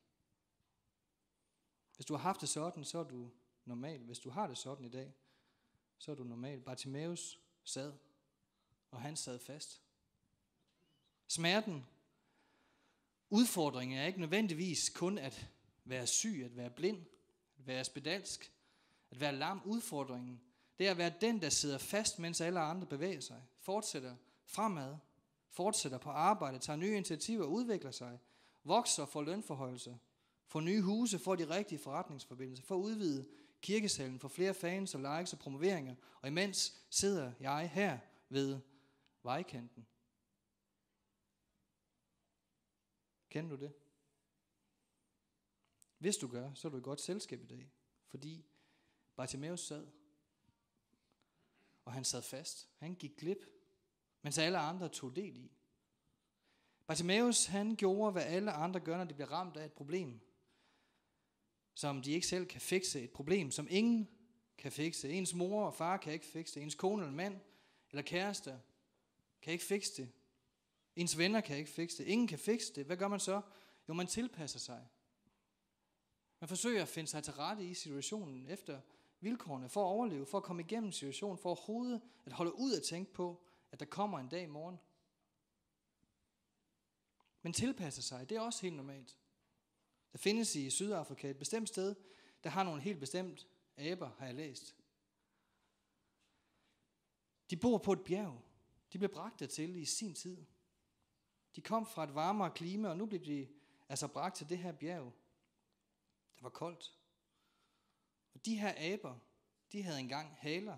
Hvis 1.96 2.06
du 2.06 2.14
har 2.14 2.22
haft 2.22 2.42
det 2.42 2.50
sådan, 2.50 2.84
så 2.84 3.00
er 3.00 3.04
du 3.04 3.32
normal. 3.66 4.04
Hvis 4.04 4.20
du 4.20 4.30
har 4.30 4.48
det 4.48 4.58
sådan 4.58 4.86
i 4.86 4.90
dag, 4.90 5.14
så 6.06 6.12
er 6.12 6.16
du 6.16 6.24
normal. 6.24 6.62
Bartimaeus 6.62 7.40
sad, 7.64 7.94
og 8.92 9.02
han 9.02 9.16
sad 9.16 9.40
fast. 9.40 9.82
Smerten, 11.28 11.86
udfordringen 13.30 13.98
er 13.98 14.06
ikke 14.06 14.20
nødvendigvis 14.20 14.90
kun 14.90 15.18
at 15.18 15.48
være 15.86 16.08
syg, 16.08 16.42
at 16.46 16.58
være 16.58 16.70
blind, 16.70 17.06
at 17.60 17.68
være 17.68 17.84
spedalsk, 17.84 18.52
at 19.12 19.20
være 19.20 19.36
lam. 19.36 19.62
Udfordringen, 19.66 20.42
det 20.80 20.88
er 20.88 20.92
at 20.92 20.98
være 20.98 21.14
den, 21.22 21.42
der 21.42 21.50
sidder 21.50 21.78
fast, 21.78 22.20
mens 22.20 22.42
alle 22.42 22.60
andre 22.60 22.88
bevæger 22.88 23.20
sig, 23.20 23.44
fortsætter 23.60 24.16
fremad, 24.46 24.98
fortsætter 25.50 25.98
på 25.98 26.10
arbejde, 26.10 26.60
tager 26.60 26.78
nye 26.78 26.96
initiativer, 26.96 27.46
udvikler 27.46 27.92
sig, 27.92 28.20
vokser, 28.64 29.06
får 29.06 29.22
lønforhøjelser, 29.22 29.98
får 30.48 30.62
nye 30.62 30.82
huse, 30.82 31.20
får 31.20 31.36
de 31.36 31.50
rigtige 31.50 31.80
forretningsforbindelser, 31.80 32.64
får 32.64 32.76
udvidet 32.76 33.28
kirkesalen, 33.66 34.20
får 34.20 34.28
flere 34.28 34.54
fans 34.54 34.96
og 34.96 35.02
likes 35.02 35.34
og 35.34 35.40
promoveringer, 35.40 35.96
og 36.22 36.28
imens 36.28 36.86
sidder 36.90 37.34
jeg 37.40 37.70
her 37.70 38.00
ved 38.30 38.60
vejkanten. 39.24 39.88
Kender 43.30 43.56
du 43.56 43.64
det? 43.64 43.74
Hvis 45.98 46.18
du 46.18 46.28
gør, 46.28 46.54
så 46.54 46.68
er 46.68 46.70
du 46.72 46.78
i 46.78 46.82
godt 46.82 47.02
selskab 47.02 47.42
i 47.42 47.46
dag, 47.46 47.72
fordi 48.08 48.46
Bartimaeus 49.16 49.68
sad. 49.68 49.88
og 51.86 51.94
han 51.94 52.04
sad 52.04 52.22
fast. 52.22 52.70
Han 52.78 52.96
gik 52.96 53.18
glip, 53.18 53.46
mens 54.22 54.38
alle 54.38 54.58
andre 54.58 54.90
tog 54.90 55.16
del 55.16 55.38
i. 55.38 55.52
Bartimaeus, 56.88 57.46
han 57.46 57.76
gjorde, 57.76 58.12
hvad 58.12 58.24
alle 58.24 58.52
andre 58.52 58.80
gør, 58.80 58.98
når 58.98 59.04
de 59.04 59.14
bliver 59.14 59.32
ramt 59.32 59.58
af 59.58 59.66
et 59.66 59.74
problem, 59.74 60.35
som 61.76 62.02
de 62.02 62.12
ikke 62.12 62.28
selv 62.28 62.46
kan 62.46 62.62
fikse. 62.62 63.02
Et 63.02 63.12
problem, 63.12 63.52
som 63.52 63.68
ingen 63.70 64.10
kan 64.58 64.72
fikse. 64.72 65.10
Ens 65.10 65.34
mor 65.34 65.66
og 65.66 65.74
far 65.74 65.98
kan 65.98 66.14
ikke 66.14 66.26
fikse 66.26 66.56
det. 66.56 66.64
Ens 66.64 66.76
kone 66.76 67.04
eller 67.04 67.16
mand 67.16 67.40
eller 67.90 68.02
kæreste 68.02 68.62
kan 69.42 69.54
ikke 69.54 69.66
fikse 69.66 70.02
det. 70.02 70.12
Ens 70.96 71.18
venner 71.18 71.42
kan 71.42 71.58
ikke 71.58 71.70
fikse 71.70 71.98
det. 71.98 72.10
Ingen 72.10 72.28
kan 72.28 72.40
fikse 72.40 72.74
det. 72.74 72.86
Hvad 72.86 72.98
gør 72.98 73.08
man 73.08 73.20
så? 73.20 73.42
Jo, 73.90 73.94
man 73.94 74.08
tilpasser 74.08 74.60
sig. 74.60 74.88
Man 76.40 76.48
forsøger 76.48 76.82
at 76.82 76.88
finde 76.88 77.10
sig 77.10 77.24
til 77.24 77.34
rette 77.34 77.66
i 77.66 77.74
situationen 77.74 78.48
efter 78.48 78.82
vilkårene, 79.20 79.70
for 79.70 79.82
at 79.82 79.88
overleve, 79.88 80.26
for 80.26 80.38
at 80.38 80.44
komme 80.44 80.62
igennem 80.62 80.92
situationen, 80.92 81.38
for 81.38 81.50
overhovedet 81.50 82.02
at 82.26 82.32
holde 82.32 82.60
ud 82.60 82.74
at 82.74 82.84
tænke 82.84 83.14
på, 83.14 83.44
at 83.72 83.80
der 83.80 83.86
kommer 83.86 84.20
en 84.20 84.30
dag 84.30 84.44
i 84.44 84.46
morgen. 84.48 84.80
Men 87.42 87.54
tilpasser 87.54 88.02
sig, 88.02 88.30
det 88.30 88.36
er 88.36 88.42
også 88.42 88.62
helt 88.62 88.76
normalt. 88.76 89.18
Der 90.12 90.18
findes 90.18 90.56
i 90.56 90.70
Sydafrika 90.70 91.30
et 91.30 91.38
bestemt 91.38 91.70
sted, 91.70 91.96
der 92.44 92.50
har 92.50 92.64
nogle 92.64 92.82
helt 92.82 93.00
bestemt 93.00 93.48
aber, 93.78 94.10
har 94.18 94.26
jeg 94.26 94.36
læst. 94.36 94.76
De 97.50 97.58
bor 97.58 97.78
på 97.78 97.94
et 97.94 98.04
bjerg. 98.04 98.42
De 98.94 98.98
blev 98.98 99.10
bragt 99.10 99.50
til 99.50 99.76
i 99.76 99.86
sin 99.86 100.14
tid. 100.14 100.46
De 101.56 101.62
kom 101.62 101.86
fra 101.86 102.04
et 102.04 102.16
varmere 102.16 102.52
klima, 102.52 102.90
og 102.90 102.98
nu 102.98 103.06
blev 103.06 103.26
de 103.26 103.48
altså 103.90 104.08
bragt 104.08 104.36
til 104.36 104.50
det 104.50 104.58
her 104.58 104.72
bjerg. 104.72 105.14
Det 106.36 106.44
var 106.44 106.50
koldt. 106.50 107.00
Og 108.34 108.46
de 108.46 108.60
her 108.60 108.94
aber, 108.94 109.20
de 109.72 109.84
havde 109.84 110.00
engang 110.00 110.36
haler. 110.38 110.78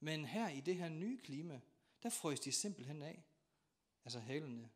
Men 0.00 0.24
her 0.24 0.48
i 0.48 0.60
det 0.60 0.76
her 0.76 0.88
nye 0.88 1.18
klima, 1.18 1.60
der 2.02 2.08
frøs 2.08 2.40
de 2.40 2.52
simpelthen 2.52 3.02
af. 3.02 3.24
Altså 4.04 4.20
halerne. 4.20 4.70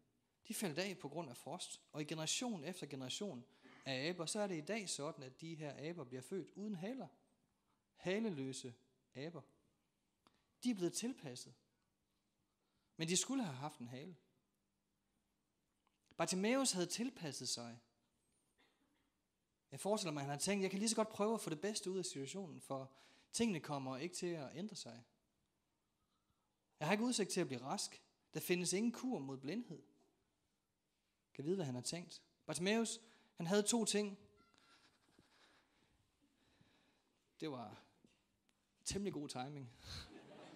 De 0.51 0.55
faldt 0.55 0.79
af 0.79 0.99
på 0.99 1.09
grund 1.09 1.31
af 1.31 1.37
frost. 1.37 1.81
Og 1.93 2.01
i 2.01 2.05
generation 2.05 2.65
efter 2.65 2.87
generation 2.87 3.45
af 3.85 4.09
aber, 4.09 4.27
så 4.27 4.41
er 4.41 4.47
det 4.47 4.59
i 4.59 4.61
dag 4.61 4.89
sådan, 4.89 5.25
at 5.25 5.41
de 5.41 5.55
her 5.55 5.91
aber 5.91 6.05
bliver 6.05 6.23
født 6.23 6.51
uden 6.55 6.75
haler. 6.75 7.09
Haleløse 7.97 8.75
aber. 9.15 9.41
De 10.65 10.71
er 10.71 10.75
blevet 10.75 10.93
tilpasset. 10.93 11.55
Men 12.97 13.09
de 13.09 13.17
skulle 13.17 13.43
have 13.43 13.57
haft 13.57 13.79
en 13.79 13.89
hale. 13.89 14.17
Bartimaeus 16.17 16.73
havde 16.73 16.87
tilpasset 16.87 17.49
sig. 17.49 17.79
Jeg 19.71 19.81
forestiller 19.81 20.13
mig, 20.13 20.21
at 20.21 20.25
han 20.25 20.31
har 20.31 20.39
tænkt, 20.39 20.63
jeg 20.63 20.71
kan 20.71 20.79
lige 20.79 20.89
så 20.89 20.97
godt 20.97 21.09
prøve 21.09 21.35
at 21.35 21.41
få 21.41 21.51
det 21.51 21.61
bedste 21.61 21.91
ud 21.91 21.99
af 21.99 22.05
situationen, 22.05 22.61
for 22.61 22.93
tingene 23.33 23.61
kommer 23.61 23.97
ikke 23.97 24.15
til 24.15 24.27
at 24.27 24.57
ændre 24.57 24.77
sig. 24.77 25.03
Jeg 26.81 26.89
har 26.89 26.93
ikke 26.93 27.05
udsigt 27.05 27.31
til 27.31 27.41
at 27.41 27.47
blive 27.47 27.63
rask. 27.63 28.03
Der 28.35 28.41
findes 28.41 28.73
ingen 28.73 28.93
kur 28.93 29.19
mod 29.19 29.39
blindhed. 29.39 29.90
Jeg 31.31 31.35
kan 31.35 31.45
vide, 31.45 31.57
hvad 31.57 31.67
han 31.67 31.75
har 31.75 31.83
tænkt. 31.83 32.23
Bartimaeus, 32.47 33.01
han 33.37 33.47
havde 33.47 33.63
to 33.63 33.85
ting. 33.85 34.19
Det 37.41 37.51
var 37.51 37.83
temmelig 38.85 39.13
god 39.13 39.29
timing. 39.29 39.73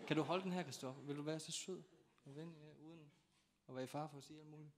Kan 0.06 0.16
du 0.16 0.22
holde 0.22 0.44
den 0.44 0.52
her, 0.52 0.62
Kristoffer? 0.62 1.02
Vil 1.02 1.16
du 1.16 1.22
være 1.22 1.40
så 1.40 1.52
sød? 1.52 1.82
Og 2.24 2.36
ven, 2.36 2.56
ja, 2.56 2.74
uden 2.74 3.12
at 3.68 3.74
være 3.74 3.84
i 3.84 3.86
far 3.86 4.08
for 4.08 4.18
at 4.18 4.24
sige 4.24 4.40
alt 4.40 4.48
muligt. 4.48 4.72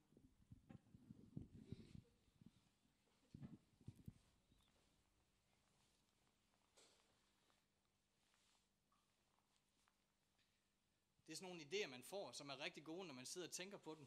Det 11.27 11.33
er 11.33 11.37
sådan 11.37 11.49
nogle 11.49 11.63
idéer, 11.63 11.87
man 11.87 12.03
får, 12.03 12.33
som 12.33 12.49
er 12.49 12.61
rigtig 12.61 12.85
gode, 12.85 13.07
når 13.07 13.15
man 13.15 13.27
sidder 13.27 13.47
og 13.47 13.53
tænker 13.53 13.79
på 13.79 13.95
dem. 13.95 14.07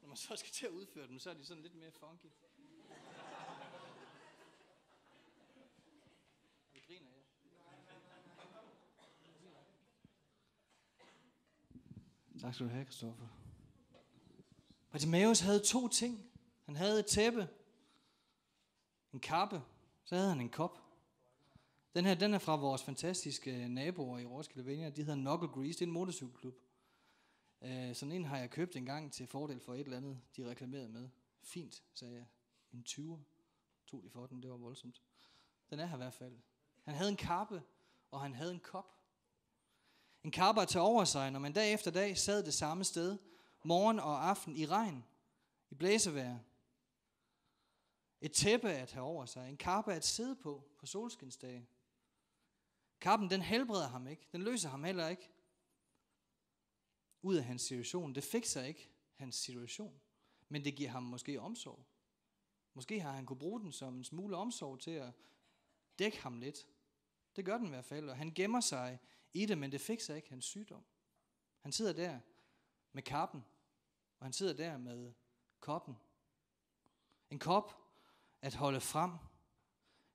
Når 0.00 0.08
man 0.08 0.16
så 0.16 0.36
skal 0.36 0.52
til 0.52 0.66
at 0.66 0.72
udføre 0.72 1.08
dem, 1.08 1.18
så 1.18 1.30
er 1.30 1.34
de 1.34 1.44
sådan 1.44 1.62
lidt 1.62 1.74
mere 1.74 1.92
funky. 1.92 2.26
Vi 6.72 6.80
griner, 6.86 7.08
ja. 7.10 7.22
Tak 12.40 12.54
skal 12.54 12.66
du 12.66 12.72
have, 12.72 12.84
Kristoffer. 12.84 13.26
Bartimaeus 14.90 15.40
havde 15.40 15.60
to 15.60 15.88
ting. 15.88 16.30
Han 16.64 16.76
havde 16.76 17.00
et 17.00 17.06
tæppe, 17.06 17.48
en 19.12 19.20
kappe, 19.20 19.62
så 20.04 20.14
havde 20.14 20.28
han 20.28 20.40
en 20.40 20.50
kop. 20.50 20.78
Den 21.94 22.04
her, 22.04 22.14
den 22.14 22.34
er 22.34 22.38
fra 22.38 22.56
vores 22.56 22.82
fantastiske 22.82 23.68
naboer 23.68 24.18
i 24.18 24.26
Roskilde 24.26 24.64
Vineyard. 24.66 24.92
De 24.92 25.04
hedder 25.04 25.20
Knuckle 25.20 25.48
Grease. 25.48 25.78
Det 25.78 25.82
er 25.82 25.86
en 25.86 25.92
motorcykelklub. 25.92 26.54
Øh, 27.62 27.94
sådan 27.94 28.12
en 28.12 28.24
har 28.24 28.38
jeg 28.38 28.50
købt 28.50 28.76
en 28.76 28.86
gang 28.86 29.12
til 29.12 29.26
fordel 29.26 29.60
for 29.60 29.74
et 29.74 29.80
eller 29.80 29.96
andet, 29.96 30.20
de 30.36 30.50
reklamerede 30.50 30.88
med. 30.88 31.08
Fint, 31.42 31.82
sagde 31.94 32.14
jeg. 32.14 32.26
En 32.72 32.84
20'er 32.88 33.18
tog 33.86 34.02
de 34.02 34.10
for 34.10 34.26
den. 34.26 34.42
Det 34.42 34.50
var 34.50 34.56
voldsomt. 34.56 35.02
Den 35.70 35.80
er 35.80 35.86
her 35.86 35.94
i 35.94 35.96
hvert 35.96 36.14
fald. 36.14 36.38
Han 36.84 36.94
havde 36.94 37.10
en 37.10 37.16
kappe, 37.16 37.62
og 38.10 38.20
han 38.20 38.34
havde 38.34 38.52
en 38.52 38.60
kop. 38.60 38.96
En 40.24 40.30
kappe 40.30 40.62
at 40.62 40.68
tage 40.68 40.82
over 40.82 41.04
sig, 41.04 41.30
når 41.30 41.38
man 41.38 41.52
dag 41.52 41.72
efter 41.72 41.90
dag 41.90 42.18
sad 42.18 42.44
det 42.44 42.54
samme 42.54 42.84
sted, 42.84 43.18
morgen 43.62 44.00
og 44.00 44.28
aften 44.28 44.56
i 44.56 44.66
regn, 44.66 45.04
i 45.70 45.74
blæsevejr. 45.74 46.38
Et 48.20 48.32
tæppe 48.32 48.70
at 48.70 48.92
have 48.92 49.04
over 49.04 49.26
sig, 49.26 49.48
en 49.48 49.56
kappe 49.56 49.92
at 49.92 50.04
sidde 50.04 50.36
på 50.36 50.64
på 50.78 50.86
solskinsdage. 50.86 51.66
Kappen, 53.00 53.30
den 53.30 53.42
helbreder 53.42 53.88
ham 53.88 54.06
ikke. 54.06 54.28
Den 54.32 54.42
løser 54.42 54.68
ham 54.68 54.84
heller 54.84 55.08
ikke 55.08 55.30
ud 57.22 57.36
af 57.36 57.44
hans 57.44 57.62
situation. 57.62 58.14
Det 58.14 58.24
fikser 58.24 58.62
ikke 58.62 58.90
hans 59.16 59.36
situation. 59.36 60.00
Men 60.48 60.64
det 60.64 60.74
giver 60.74 60.90
ham 60.90 61.02
måske 61.02 61.40
omsorg. 61.40 61.86
Måske 62.74 63.00
har 63.00 63.12
han 63.12 63.26
kunne 63.26 63.38
bruge 63.38 63.60
den 63.60 63.72
som 63.72 63.96
en 63.96 64.04
smule 64.04 64.36
omsorg 64.36 64.80
til 64.80 64.90
at 64.90 65.12
dække 65.98 66.22
ham 66.22 66.38
lidt. 66.38 66.66
Det 67.36 67.44
gør 67.44 67.58
den 67.58 67.66
i 67.66 67.70
hvert 67.70 67.84
fald, 67.84 68.08
og 68.08 68.16
han 68.16 68.32
gemmer 68.34 68.60
sig 68.60 68.98
i 69.32 69.46
det, 69.46 69.58
men 69.58 69.72
det 69.72 69.80
fikser 69.80 70.14
ikke 70.14 70.28
hans 70.28 70.44
sygdom. 70.44 70.84
Han 71.60 71.72
sidder 71.72 71.92
der 71.92 72.20
med 72.92 73.02
kappen, 73.02 73.44
og 74.18 74.26
han 74.26 74.32
sidder 74.32 74.54
der 74.54 74.78
med 74.78 75.12
koppen. 75.60 75.96
En 77.30 77.38
kop 77.38 77.76
at 78.42 78.54
holde 78.54 78.80
frem. 78.80 79.10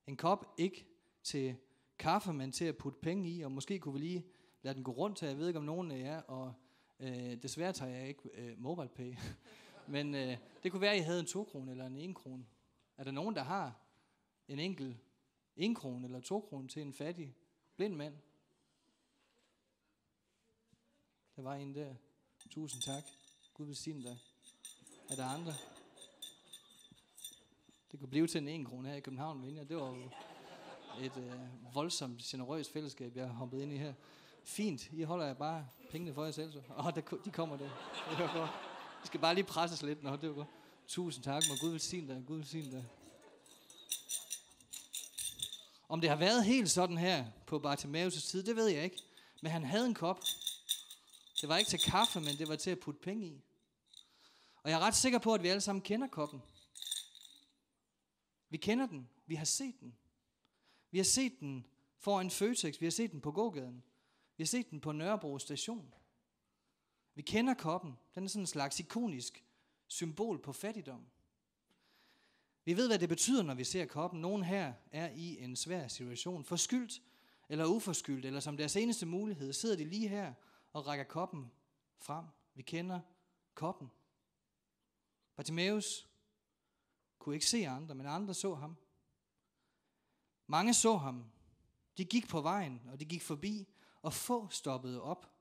En 0.07 0.17
kop 0.17 0.53
ikke 0.57 0.87
til 1.23 1.55
kaffe, 1.99 2.33
men 2.33 2.51
til 2.51 2.65
at 2.65 2.77
putte 2.77 2.99
penge 3.01 3.29
i, 3.29 3.41
og 3.41 3.51
måske 3.51 3.79
kunne 3.79 3.93
vi 3.93 3.99
lige 3.99 4.25
lade 4.61 4.75
den 4.75 4.83
gå 4.83 4.91
rundt 4.91 5.19
her. 5.19 5.27
jeg 5.27 5.37
ved 5.37 5.47
ikke 5.47 5.59
om 5.59 5.65
nogen 5.65 5.91
af 5.91 5.99
jer, 5.99 6.21
og 6.21 6.53
øh, 6.99 7.41
desværre 7.41 7.73
tager 7.73 7.91
jeg 7.91 8.07
ikke 8.07 8.29
øh, 8.33 8.59
mobile 8.59 8.89
pay, 8.89 9.15
men 9.87 10.15
øh, 10.15 10.37
det 10.63 10.71
kunne 10.71 10.81
være, 10.81 10.93
at 10.93 10.99
I 10.99 11.01
havde 11.01 11.19
en 11.19 11.25
2 11.25 11.43
krone 11.43 11.71
eller 11.71 11.85
en 11.85 11.97
1 11.97 12.15
krone. 12.15 12.45
Er 12.97 13.03
der 13.03 13.11
nogen, 13.11 13.35
der 13.35 13.43
har 13.43 13.81
en 14.47 14.59
enkelt 14.59 14.97
1 15.55 15.75
krone 15.75 16.05
eller 16.07 16.19
2 16.19 16.39
krone 16.39 16.67
til 16.67 16.81
en 16.81 16.93
fattig 16.93 17.35
blind 17.75 17.95
mand? 17.95 18.15
Der 21.35 21.41
var 21.41 21.55
en 21.55 21.75
der. 21.75 21.95
Tusind 22.49 22.81
tak. 22.81 23.03
Gud 23.53 23.65
velsigne 23.65 24.03
dig. 24.03 24.17
Er 25.09 25.15
der 25.15 25.25
andre? 25.25 25.53
Det 27.91 27.99
kunne 27.99 28.09
blive 28.09 28.27
til 28.27 28.41
en 28.41 28.47
1 28.47 28.67
krone 28.67 28.87
her 28.89 28.95
i 28.95 28.99
København, 28.99 29.41
men 29.41 29.57
det 29.57 29.75
var 29.75 29.87
jo 29.87 30.09
et 31.01 31.17
øh, 31.17 31.75
voldsomt 31.75 32.21
generøst 32.21 32.71
fællesskab, 32.71 33.15
jeg 33.15 33.27
har 33.27 33.33
hoppet 33.33 33.61
ind 33.61 33.73
i 33.73 33.77
her. 33.77 33.93
Fint, 34.45 34.91
I 34.91 35.03
holder 35.03 35.25
jeg 35.25 35.37
bare 35.37 35.67
pengene 35.91 36.13
for 36.13 36.23
jer 36.23 36.31
selv. 36.31 36.51
Så. 36.51 36.59
Åh, 36.77 36.85
oh, 36.85 36.93
de 37.25 37.31
kommer 37.31 37.57
der. 37.57 37.69
Det 38.09 38.19
var 38.19 38.33
godt. 38.33 38.49
De 39.01 39.07
skal 39.07 39.19
bare 39.19 39.35
lige 39.35 39.45
presses 39.45 39.81
lidt. 39.81 40.03
Nå, 40.03 40.15
det 40.15 40.29
var 40.29 40.35
godt. 40.35 40.47
Tusind 40.87 41.23
tak, 41.23 41.43
må 41.49 41.55
Gud 41.61 41.69
velsigne 41.69 42.13
dig. 42.13 42.23
Gud 42.27 42.37
velsigne 42.37 42.71
dig. 42.71 42.85
Om 45.89 46.01
det 46.01 46.09
har 46.09 46.17
været 46.17 46.45
helt 46.45 46.71
sådan 46.71 46.97
her 46.97 47.25
på 47.45 47.57
Bartimaeus' 47.59 48.29
tid, 48.29 48.43
det 48.43 48.55
ved 48.55 48.67
jeg 48.67 48.83
ikke. 48.83 48.97
Men 49.41 49.51
han 49.51 49.63
havde 49.63 49.85
en 49.85 49.93
kop. 49.93 50.19
Det 51.41 51.49
var 51.49 51.57
ikke 51.57 51.69
til 51.69 51.79
kaffe, 51.79 52.19
men 52.19 52.37
det 52.37 52.47
var 52.47 52.55
til 52.55 52.69
at 52.69 52.79
putte 52.79 52.99
penge 52.99 53.27
i. 53.27 53.41
Og 54.63 54.69
jeg 54.69 54.75
er 54.75 54.79
ret 54.79 54.95
sikker 54.95 55.19
på, 55.19 55.33
at 55.33 55.43
vi 55.43 55.47
alle 55.47 55.61
sammen 55.61 55.81
kender 55.81 56.07
koppen. 56.07 56.41
Vi 58.49 58.57
kender 58.57 58.87
den. 58.87 59.09
Vi 59.25 59.35
har 59.35 59.45
set 59.45 59.79
den. 59.79 59.95
Vi 60.91 60.97
har 60.97 61.05
set 61.05 61.39
den 61.39 61.65
foran 61.99 62.31
Føtex. 62.31 62.79
Vi 62.79 62.85
har 62.85 62.91
set 62.91 63.11
den 63.11 63.21
på 63.21 63.31
gågaden. 63.31 63.83
Vi 64.37 64.43
har 64.43 64.47
set 64.47 64.69
den 64.69 64.81
på 64.81 64.91
Nørrebro 64.91 65.39
station. 65.39 65.93
Vi 67.15 67.21
kender 67.21 67.53
koppen. 67.53 67.97
Den 68.15 68.23
er 68.23 68.27
sådan 68.27 68.43
en 68.43 68.47
slags 68.47 68.79
ikonisk 68.79 69.45
symbol 69.87 70.41
på 70.41 70.53
fattigdom. 70.53 71.05
Vi 72.65 72.77
ved, 72.77 72.87
hvad 72.87 72.99
det 72.99 73.09
betyder, 73.09 73.43
når 73.43 73.53
vi 73.53 73.63
ser 73.63 73.85
koppen. 73.85 74.21
Nogen 74.21 74.43
her 74.43 74.73
er 74.91 75.09
i 75.09 75.43
en 75.43 75.55
svær 75.55 75.87
situation. 75.87 76.43
Forskyldt 76.43 77.01
eller 77.49 77.65
uforskyldt, 77.65 78.25
eller 78.25 78.39
som 78.39 78.57
deres 78.57 78.75
eneste 78.75 79.05
mulighed, 79.05 79.53
sidder 79.53 79.75
de 79.75 79.83
lige 79.85 80.07
her 80.07 80.33
og 80.73 80.87
rækker 80.87 81.05
koppen 81.05 81.51
frem. 81.97 82.25
Vi 82.55 82.61
kender 82.61 82.99
koppen. 83.53 83.91
Bartimaeus 85.35 86.07
kunne 87.19 87.35
ikke 87.35 87.45
se 87.45 87.67
andre, 87.67 87.95
men 87.95 88.05
andre 88.05 88.33
så 88.33 88.53
ham. 88.53 88.77
Mange 90.47 90.73
så 90.73 90.97
ham. 90.97 91.25
De 91.97 92.05
gik 92.05 92.27
på 92.27 92.41
vejen, 92.41 92.81
og 92.91 92.99
de 92.99 93.05
gik 93.05 93.21
forbi, 93.21 93.67
og 94.05 94.13
få 94.13 94.49
stoppet 94.49 95.01
op 95.01 95.31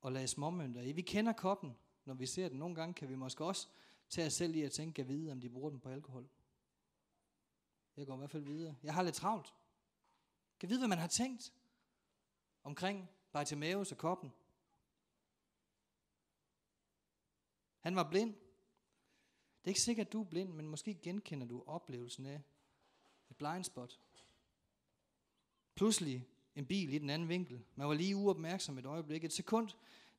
og 0.00 0.12
lade 0.12 0.28
småmønter 0.28 0.82
i. 0.82 0.92
Vi 0.92 1.02
kender 1.02 1.32
koppen, 1.32 1.76
når 2.04 2.14
vi 2.14 2.26
ser 2.26 2.48
den. 2.48 2.58
Nogle 2.58 2.74
gange 2.74 2.94
kan 2.94 3.08
vi 3.08 3.14
måske 3.14 3.44
også 3.44 3.68
tage 4.08 4.26
os 4.26 4.32
selv 4.32 4.56
i 4.56 4.62
at 4.62 4.72
tænke, 4.72 5.02
at 5.02 5.08
vide, 5.08 5.32
om 5.32 5.40
de 5.40 5.50
bruger 5.50 5.70
den 5.70 5.80
på 5.80 5.88
alkohol. 5.88 6.28
Jeg 7.96 8.06
går 8.06 8.14
i 8.14 8.18
hvert 8.18 8.30
fald 8.30 8.42
videre. 8.42 8.76
Jeg 8.82 8.94
har 8.94 9.02
lidt 9.02 9.14
travlt. 9.14 9.54
Kan 10.60 10.68
vide, 10.68 10.80
hvad 10.80 10.88
man 10.88 10.98
har 10.98 11.06
tænkt 11.06 11.52
omkring 12.62 13.10
Bartimaeus 13.32 13.92
og 13.92 13.98
koppen. 13.98 14.32
Han 17.80 17.96
var 17.96 18.10
blind. 18.10 18.34
Det 18.34 19.64
er 19.64 19.68
ikke 19.68 19.80
sikkert, 19.80 20.06
at 20.06 20.12
du 20.12 20.20
er 20.20 20.28
blind, 20.28 20.52
men 20.52 20.68
måske 20.68 20.94
genkender 20.94 21.46
du 21.46 21.62
oplevelsen 21.66 22.26
af 22.26 22.42
et 23.30 23.36
blind 23.36 23.64
spot. 23.64 24.00
Pludselig 25.74 26.28
en 26.56 26.66
bil 26.66 26.92
i 26.92 26.98
den 26.98 27.10
anden 27.10 27.28
vinkel. 27.28 27.64
Man 27.74 27.88
var 27.88 27.94
lige 27.94 28.16
uopmærksom 28.16 28.78
et 28.78 28.86
øjeblik. 28.86 29.24
Et 29.24 29.32
sekund, 29.32 29.68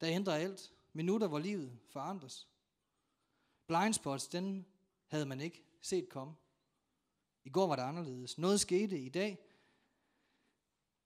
der 0.02 0.10
ændrer 0.10 0.34
alt. 0.34 0.72
Minutter, 0.94 1.28
hvor 1.28 1.40
livet 1.40 1.80
forandres. 1.90 2.48
Blindspots, 3.68 4.28
den 4.28 4.66
havde 5.08 5.26
man 5.26 5.42
ikke 5.42 5.64
set 5.82 6.10
komme. 6.10 6.36
I 7.44 7.50
går 7.50 7.68
var 7.68 7.76
det 7.76 7.84
anderledes. 7.84 8.38
Noget 8.38 8.60
skete 8.60 9.00
i 9.00 9.10
dag. 9.10 9.38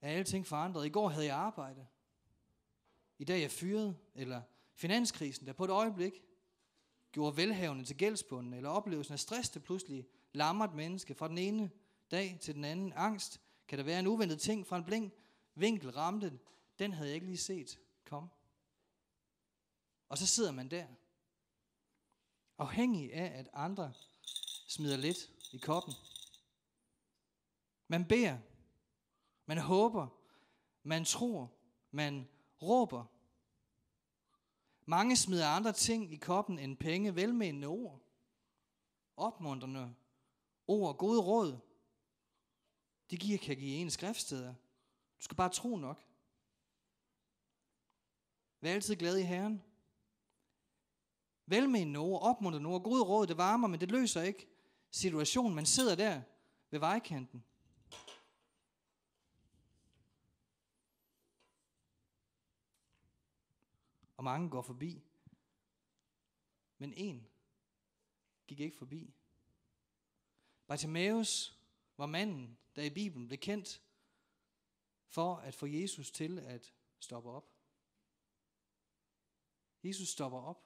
Er 0.02 0.12
alting 0.12 0.48
forandret? 0.48 0.86
I 0.86 0.90
går 0.90 1.10
havde 1.10 1.26
jeg 1.26 1.36
arbejde. 1.36 1.88
I 3.18 3.24
dag 3.24 3.36
er 3.36 3.42
jeg 3.42 3.52
fyret. 3.52 3.98
Eller 4.16 4.42
finanskrisen, 4.74 5.48
der 5.48 5.54
på 5.54 5.64
et 5.64 5.70
øjeblik 5.70 6.24
gjorde 7.12 7.38
velhavende 7.38 7.84
til 7.84 7.98
gældsbunden. 7.98 8.54
Eller 8.54 8.70
oplevelsen 8.70 9.14
af 9.14 9.20
stress, 9.20 9.50
der 9.50 9.60
pludselig 9.60 10.08
lammer 10.34 10.66
et 10.66 10.74
menneske 10.74 11.16
fra 11.16 11.28
den 11.28 11.38
ene 11.38 11.72
dag 12.12 12.38
til 12.42 12.56
den 12.56 12.66
anden. 12.66 12.94
Angst, 12.96 13.42
kan 13.70 13.78
der 13.78 13.84
være 13.84 14.00
en 14.00 14.08
uventet 14.08 14.42
ting 14.42 14.68
fra 14.68 14.78
en 14.78 14.84
blink? 14.84 15.14
Vinkel 15.56 15.92
ramte, 15.92 16.40
den 16.80 16.94
havde 16.94 17.08
jeg 17.08 17.16
ikke 17.16 17.28
lige 17.28 17.38
set. 17.38 17.80
Kom. 18.06 18.30
Og 20.10 20.18
så 20.18 20.28
sidder 20.28 20.52
man 20.52 20.72
der, 20.72 20.86
afhængig 22.58 23.14
af, 23.14 23.40
at 23.40 23.50
andre 23.54 23.94
smider 24.68 24.98
lidt 24.98 25.32
i 25.52 25.58
koppen. 25.58 25.94
Man 27.88 28.08
beder, 28.08 28.38
man 29.46 29.58
håber, 29.58 30.08
man 30.84 31.06
tror, 31.06 31.52
man 31.92 32.28
råber. 32.62 33.06
Mange 34.86 35.16
smider 35.16 35.48
andre 35.48 35.74
ting 35.74 36.14
i 36.14 36.18
koppen 36.18 36.60
end 36.60 36.78
penge, 36.78 37.16
velmenende 37.16 37.68
ord, 37.68 38.02
opmuntrende 39.18 39.96
ord, 40.68 40.98
gode 40.98 41.22
råd, 41.22 41.60
det 43.10 43.20
giver, 43.20 43.38
kan 43.38 43.58
give 43.58 43.78
en 43.78 43.90
skriftsteder. 43.90 44.54
Du 45.18 45.24
skal 45.24 45.38
bare 45.38 45.50
tro 45.50 45.78
nok. 45.78 46.06
Vær 48.62 48.74
altid 48.74 48.96
glad 48.96 49.18
i 49.18 49.24
Herren. 49.24 49.64
Velmenende 51.46 52.00
ord, 52.00 52.22
opmuntrende 52.22 52.70
ord, 52.70 52.84
gode 52.84 53.04
råd, 53.04 53.28
det 53.28 53.38
varmer, 53.38 53.68
men 53.68 53.80
det 53.80 53.92
løser 53.92 54.22
ikke 54.22 54.48
situationen. 54.92 55.56
Man 55.56 55.66
sidder 55.66 55.96
der 55.96 56.22
ved 56.70 56.80
vejkanten. 56.80 57.44
Og 64.18 64.24
mange 64.24 64.50
går 64.50 64.62
forbi. 64.62 65.04
Men 66.78 66.94
en 66.94 67.28
gik 68.48 68.60
ikke 68.60 68.78
forbi. 68.78 69.14
Bartimaeus 70.68 71.60
var 71.98 72.06
manden, 72.06 72.58
der 72.80 72.86
i 72.86 72.90
Bibelen 72.90 73.28
blev 73.28 73.40
kendt 73.40 73.82
for 75.08 75.36
at 75.36 75.56
få 75.56 75.66
Jesus 75.66 76.12
til 76.12 76.40
at 76.40 76.74
stoppe 77.00 77.30
op. 77.30 77.54
Jesus 79.84 80.10
stopper 80.10 80.40
op. 80.40 80.66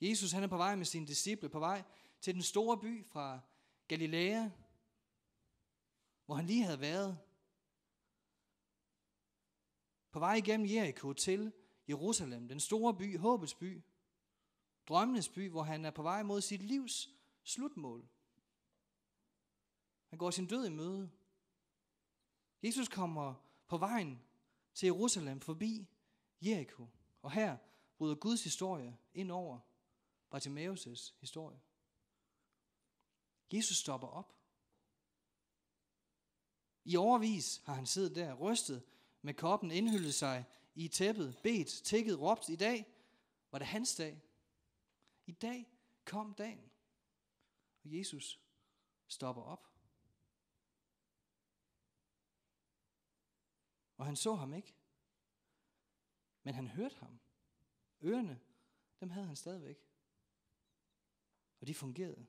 Jesus 0.00 0.32
han 0.32 0.42
er 0.42 0.46
på 0.46 0.56
vej 0.56 0.76
med 0.76 0.84
sine 0.84 1.06
disciple, 1.06 1.48
på 1.48 1.58
vej 1.58 1.82
til 2.20 2.34
den 2.34 2.42
store 2.42 2.80
by 2.80 3.06
fra 3.06 3.40
Galilea, 3.88 4.48
hvor 6.26 6.34
han 6.34 6.46
lige 6.46 6.64
havde 6.64 6.80
været. 6.80 7.18
På 10.12 10.18
vej 10.18 10.34
igennem 10.34 10.70
Jericho 10.70 11.12
til 11.12 11.52
Jerusalem, 11.88 12.48
den 12.48 12.60
store 12.60 12.96
by, 12.96 13.18
håbets 13.18 13.54
by, 13.54 13.82
drømmenes 14.88 15.28
by, 15.28 15.50
hvor 15.50 15.62
han 15.62 15.84
er 15.84 15.90
på 15.90 16.02
vej 16.02 16.22
mod 16.22 16.40
sit 16.40 16.62
livs 16.62 17.08
slutmål. 17.42 18.08
Han 20.12 20.18
går 20.18 20.30
sin 20.30 20.46
død 20.46 20.66
i 20.66 20.70
møde. 20.70 21.10
Jesus 22.62 22.88
kommer 22.88 23.34
på 23.66 23.78
vejen 23.78 24.22
til 24.74 24.86
Jerusalem 24.86 25.40
forbi 25.40 25.88
Jericho. 26.42 26.86
Og 27.22 27.32
her 27.32 27.56
bryder 27.98 28.14
Guds 28.14 28.44
historie 28.44 28.98
ind 29.14 29.30
over 29.30 29.58
Bartimaeus' 30.34 31.12
historie. 31.20 31.60
Jesus 33.52 33.76
stopper 33.76 34.08
op. 34.08 34.34
I 36.84 36.96
overvis 36.96 37.62
har 37.64 37.74
han 37.74 37.86
siddet 37.86 38.16
der, 38.16 38.34
rystet 38.34 38.82
med 39.22 39.34
koppen, 39.34 39.70
indhyllet 39.70 40.14
sig 40.14 40.44
i 40.74 40.88
tæppet, 40.88 41.38
bedt, 41.42 41.68
tækket, 41.68 42.20
råbt. 42.20 42.48
I 42.48 42.56
dag 42.56 42.86
var 43.50 43.58
det 43.58 43.66
hans 43.66 43.96
dag. 43.96 44.22
I 45.26 45.32
dag 45.32 45.72
kom 46.04 46.34
dagen. 46.34 46.70
Og 47.84 47.98
Jesus 47.98 48.40
stopper 49.08 49.42
op. 49.42 49.71
Og 54.02 54.06
han 54.06 54.16
så 54.16 54.34
ham 54.34 54.54
ikke. 54.54 54.74
Men 56.42 56.54
han 56.54 56.66
hørte 56.66 56.96
ham. 56.96 57.20
Ørerne, 58.02 58.40
dem 59.00 59.10
havde 59.10 59.26
han 59.26 59.36
stadigvæk. 59.36 59.78
Og 61.60 61.66
de 61.66 61.74
fungerede. 61.74 62.26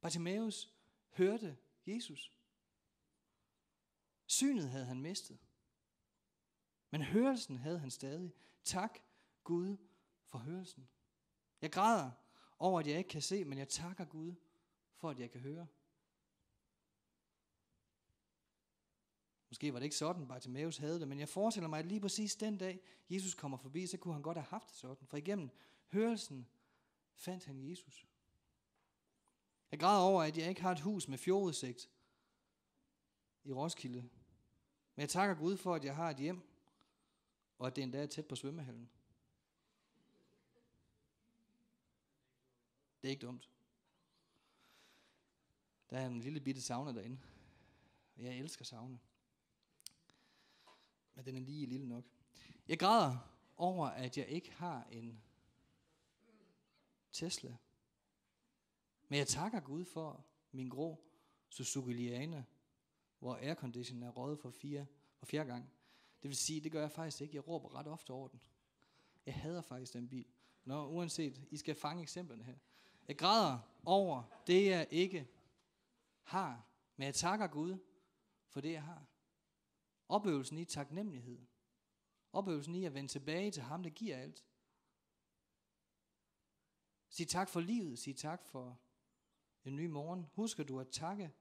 Bartimaeus 0.00 0.74
hørte 1.10 1.56
Jesus. 1.86 2.32
Synet 4.26 4.70
havde 4.70 4.84
han 4.84 5.00
mistet. 5.00 5.38
Men 6.90 7.02
hørelsen 7.02 7.56
havde 7.56 7.78
han 7.78 7.90
stadig. 7.90 8.34
Tak 8.64 8.98
Gud 9.44 9.76
for 10.24 10.38
hørelsen. 10.38 10.88
Jeg 11.60 11.72
græder 11.72 12.10
over, 12.58 12.80
at 12.80 12.86
jeg 12.86 12.98
ikke 12.98 13.10
kan 13.10 13.22
se, 13.22 13.44
men 13.44 13.58
jeg 13.58 13.68
takker 13.68 14.04
Gud 14.04 14.34
for, 14.94 15.10
at 15.10 15.18
jeg 15.20 15.30
kan 15.30 15.40
høre. 15.40 15.66
Måske 19.48 19.72
var 19.72 19.78
det 19.78 19.84
ikke 19.84 19.96
sådan, 19.96 20.28
Bartimaeus 20.28 20.76
havde 20.76 21.00
det, 21.00 21.08
men 21.08 21.18
jeg 21.18 21.28
forestiller 21.28 21.68
mig, 21.68 21.78
at 21.78 21.86
lige 21.86 22.00
præcis 22.00 22.36
den 22.36 22.58
dag, 22.58 22.80
Jesus 23.10 23.34
kommer 23.34 23.58
forbi, 23.58 23.86
så 23.86 23.96
kunne 23.96 24.14
han 24.14 24.22
godt 24.22 24.36
have 24.36 24.46
haft 24.46 24.68
det 24.68 24.76
sådan. 24.76 25.06
For 25.06 25.16
igennem 25.16 25.50
hørelsen 25.92 26.48
fandt 27.14 27.44
han 27.44 27.70
Jesus. 27.70 28.06
Jeg 29.70 29.80
græder 29.80 30.02
over, 30.02 30.22
at 30.22 30.38
jeg 30.38 30.48
ikke 30.48 30.62
har 30.62 30.72
et 30.72 30.80
hus 30.80 31.08
med 31.08 31.18
fjordudsigt 31.18 31.90
i 33.44 33.52
Roskilde. 33.52 34.00
Men 34.94 35.00
jeg 35.00 35.08
takker 35.08 35.34
Gud 35.34 35.56
for, 35.56 35.74
at 35.74 35.84
jeg 35.84 35.96
har 35.96 36.10
et 36.10 36.16
hjem, 36.16 36.42
og 37.58 37.66
at 37.66 37.76
det 37.76 37.82
endda 37.82 38.02
er 38.02 38.06
tæt 38.06 38.26
på 38.26 38.36
svømmehallen. 38.36 38.90
Det 43.02 43.08
er 43.08 43.10
ikke 43.10 43.26
dumt. 43.26 43.50
Der 45.90 45.98
er 45.98 46.06
en 46.06 46.20
lille 46.20 46.40
bitte 46.40 46.62
sauna 46.62 46.92
derinde. 46.92 47.20
Jeg 48.16 48.38
elsker 48.38 48.64
sauna 48.64 48.98
men 51.16 51.24
den 51.24 51.36
er 51.36 51.40
lige 51.40 51.66
lille 51.66 51.88
nok. 51.88 52.04
Jeg 52.68 52.78
græder 52.78 53.18
over, 53.56 53.86
at 53.86 54.18
jeg 54.18 54.28
ikke 54.28 54.52
har 54.52 54.86
en 54.90 55.22
Tesla. 57.12 57.56
Men 59.08 59.18
jeg 59.18 59.28
takker 59.28 59.60
Gud 59.60 59.84
for 59.84 60.24
min 60.52 60.68
grå 60.68 61.04
Suzuki 61.48 61.92
Liana, 61.92 62.44
hvor 63.18 63.36
aircondition 63.36 64.02
er 64.02 64.10
røget 64.10 64.38
for, 64.38 64.50
fire, 64.50 64.86
for 65.18 65.26
fjerde 65.26 65.50
gang. 65.50 65.70
Det 66.22 66.28
vil 66.28 66.36
sige, 66.36 66.60
det 66.60 66.72
gør 66.72 66.80
jeg 66.80 66.92
faktisk 66.92 67.20
ikke. 67.20 67.34
Jeg 67.34 67.48
råber 67.48 67.74
ret 67.74 67.86
ofte 67.86 68.10
over 68.10 68.28
den. 68.28 68.40
Jeg 69.26 69.34
hader 69.34 69.62
faktisk 69.62 69.92
den 69.92 70.08
bil. 70.08 70.26
Nå, 70.64 70.88
uanset, 70.88 71.42
I 71.50 71.56
skal 71.56 71.74
fange 71.74 72.02
eksemplerne 72.02 72.44
her. 72.44 72.56
Jeg 73.08 73.18
græder 73.18 73.58
over 73.84 74.22
det, 74.46 74.66
jeg 74.66 74.86
ikke 74.90 75.28
har. 76.22 76.66
Men 76.96 77.06
jeg 77.06 77.14
takker 77.14 77.46
Gud 77.46 77.78
for 78.48 78.60
det, 78.60 78.72
jeg 78.72 78.82
har. 78.82 79.06
Opøvelsen 80.08 80.58
i 80.58 80.64
taknemmelighed. 80.64 81.46
Opøvelsen 82.32 82.74
i 82.74 82.84
at 82.84 82.94
vende 82.94 83.08
tilbage 83.08 83.50
til 83.50 83.62
ham, 83.62 83.82
der 83.82 83.90
giver 83.90 84.16
alt. 84.16 84.44
Sig 87.08 87.28
tak 87.28 87.48
for 87.48 87.60
livet. 87.60 87.98
Sig 87.98 88.16
tak 88.16 88.44
for 88.44 88.80
en 89.64 89.76
ny 89.76 89.86
morgen. 89.86 90.26
Husker 90.34 90.64
du 90.64 90.80
at 90.80 90.88
takke 90.88 91.32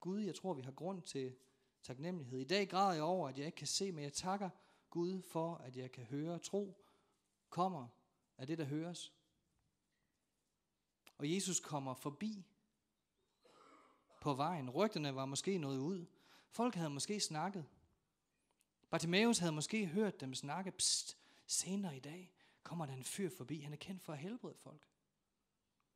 Gud? 0.00 0.20
Jeg 0.20 0.34
tror, 0.34 0.54
vi 0.54 0.62
har 0.62 0.72
grund 0.72 1.02
til 1.02 1.36
taknemmelighed. 1.82 2.38
I 2.40 2.44
dag 2.44 2.68
græder 2.68 2.92
jeg 2.92 3.02
over, 3.02 3.28
at 3.28 3.38
jeg 3.38 3.46
ikke 3.46 3.56
kan 3.56 3.66
se, 3.66 3.92
men 3.92 4.04
jeg 4.04 4.12
takker 4.12 4.50
Gud 4.90 5.22
for, 5.22 5.54
at 5.54 5.76
jeg 5.76 5.92
kan 5.92 6.04
høre. 6.04 6.38
Tro 6.38 6.84
kommer 7.48 7.88
af 8.38 8.46
det, 8.46 8.58
der 8.58 8.64
høres. 8.64 9.12
Og 11.18 11.34
Jesus 11.34 11.60
kommer 11.60 11.94
forbi 11.94 12.46
på 14.20 14.34
vejen. 14.34 14.70
Rygterne 14.70 15.14
var 15.14 15.24
måske 15.24 15.58
noget 15.58 15.78
ud. 15.78 16.06
Folk 16.50 16.74
havde 16.74 16.90
måske 16.90 17.20
snakket. 17.20 17.66
Bartimaeus 18.90 19.38
havde 19.38 19.52
måske 19.52 19.86
hørt 19.86 20.20
dem 20.20 20.34
snakke, 20.34 20.70
pst, 20.70 21.18
senere 21.46 21.96
i 21.96 22.00
dag 22.00 22.32
kommer 22.62 22.86
der 22.86 22.92
en 22.92 23.04
fyr 23.04 23.30
forbi, 23.36 23.60
han 23.60 23.72
er 23.72 23.76
kendt 23.76 24.02
for 24.02 24.12
at 24.12 24.18
helbrede 24.18 24.54
folk. 24.54 24.88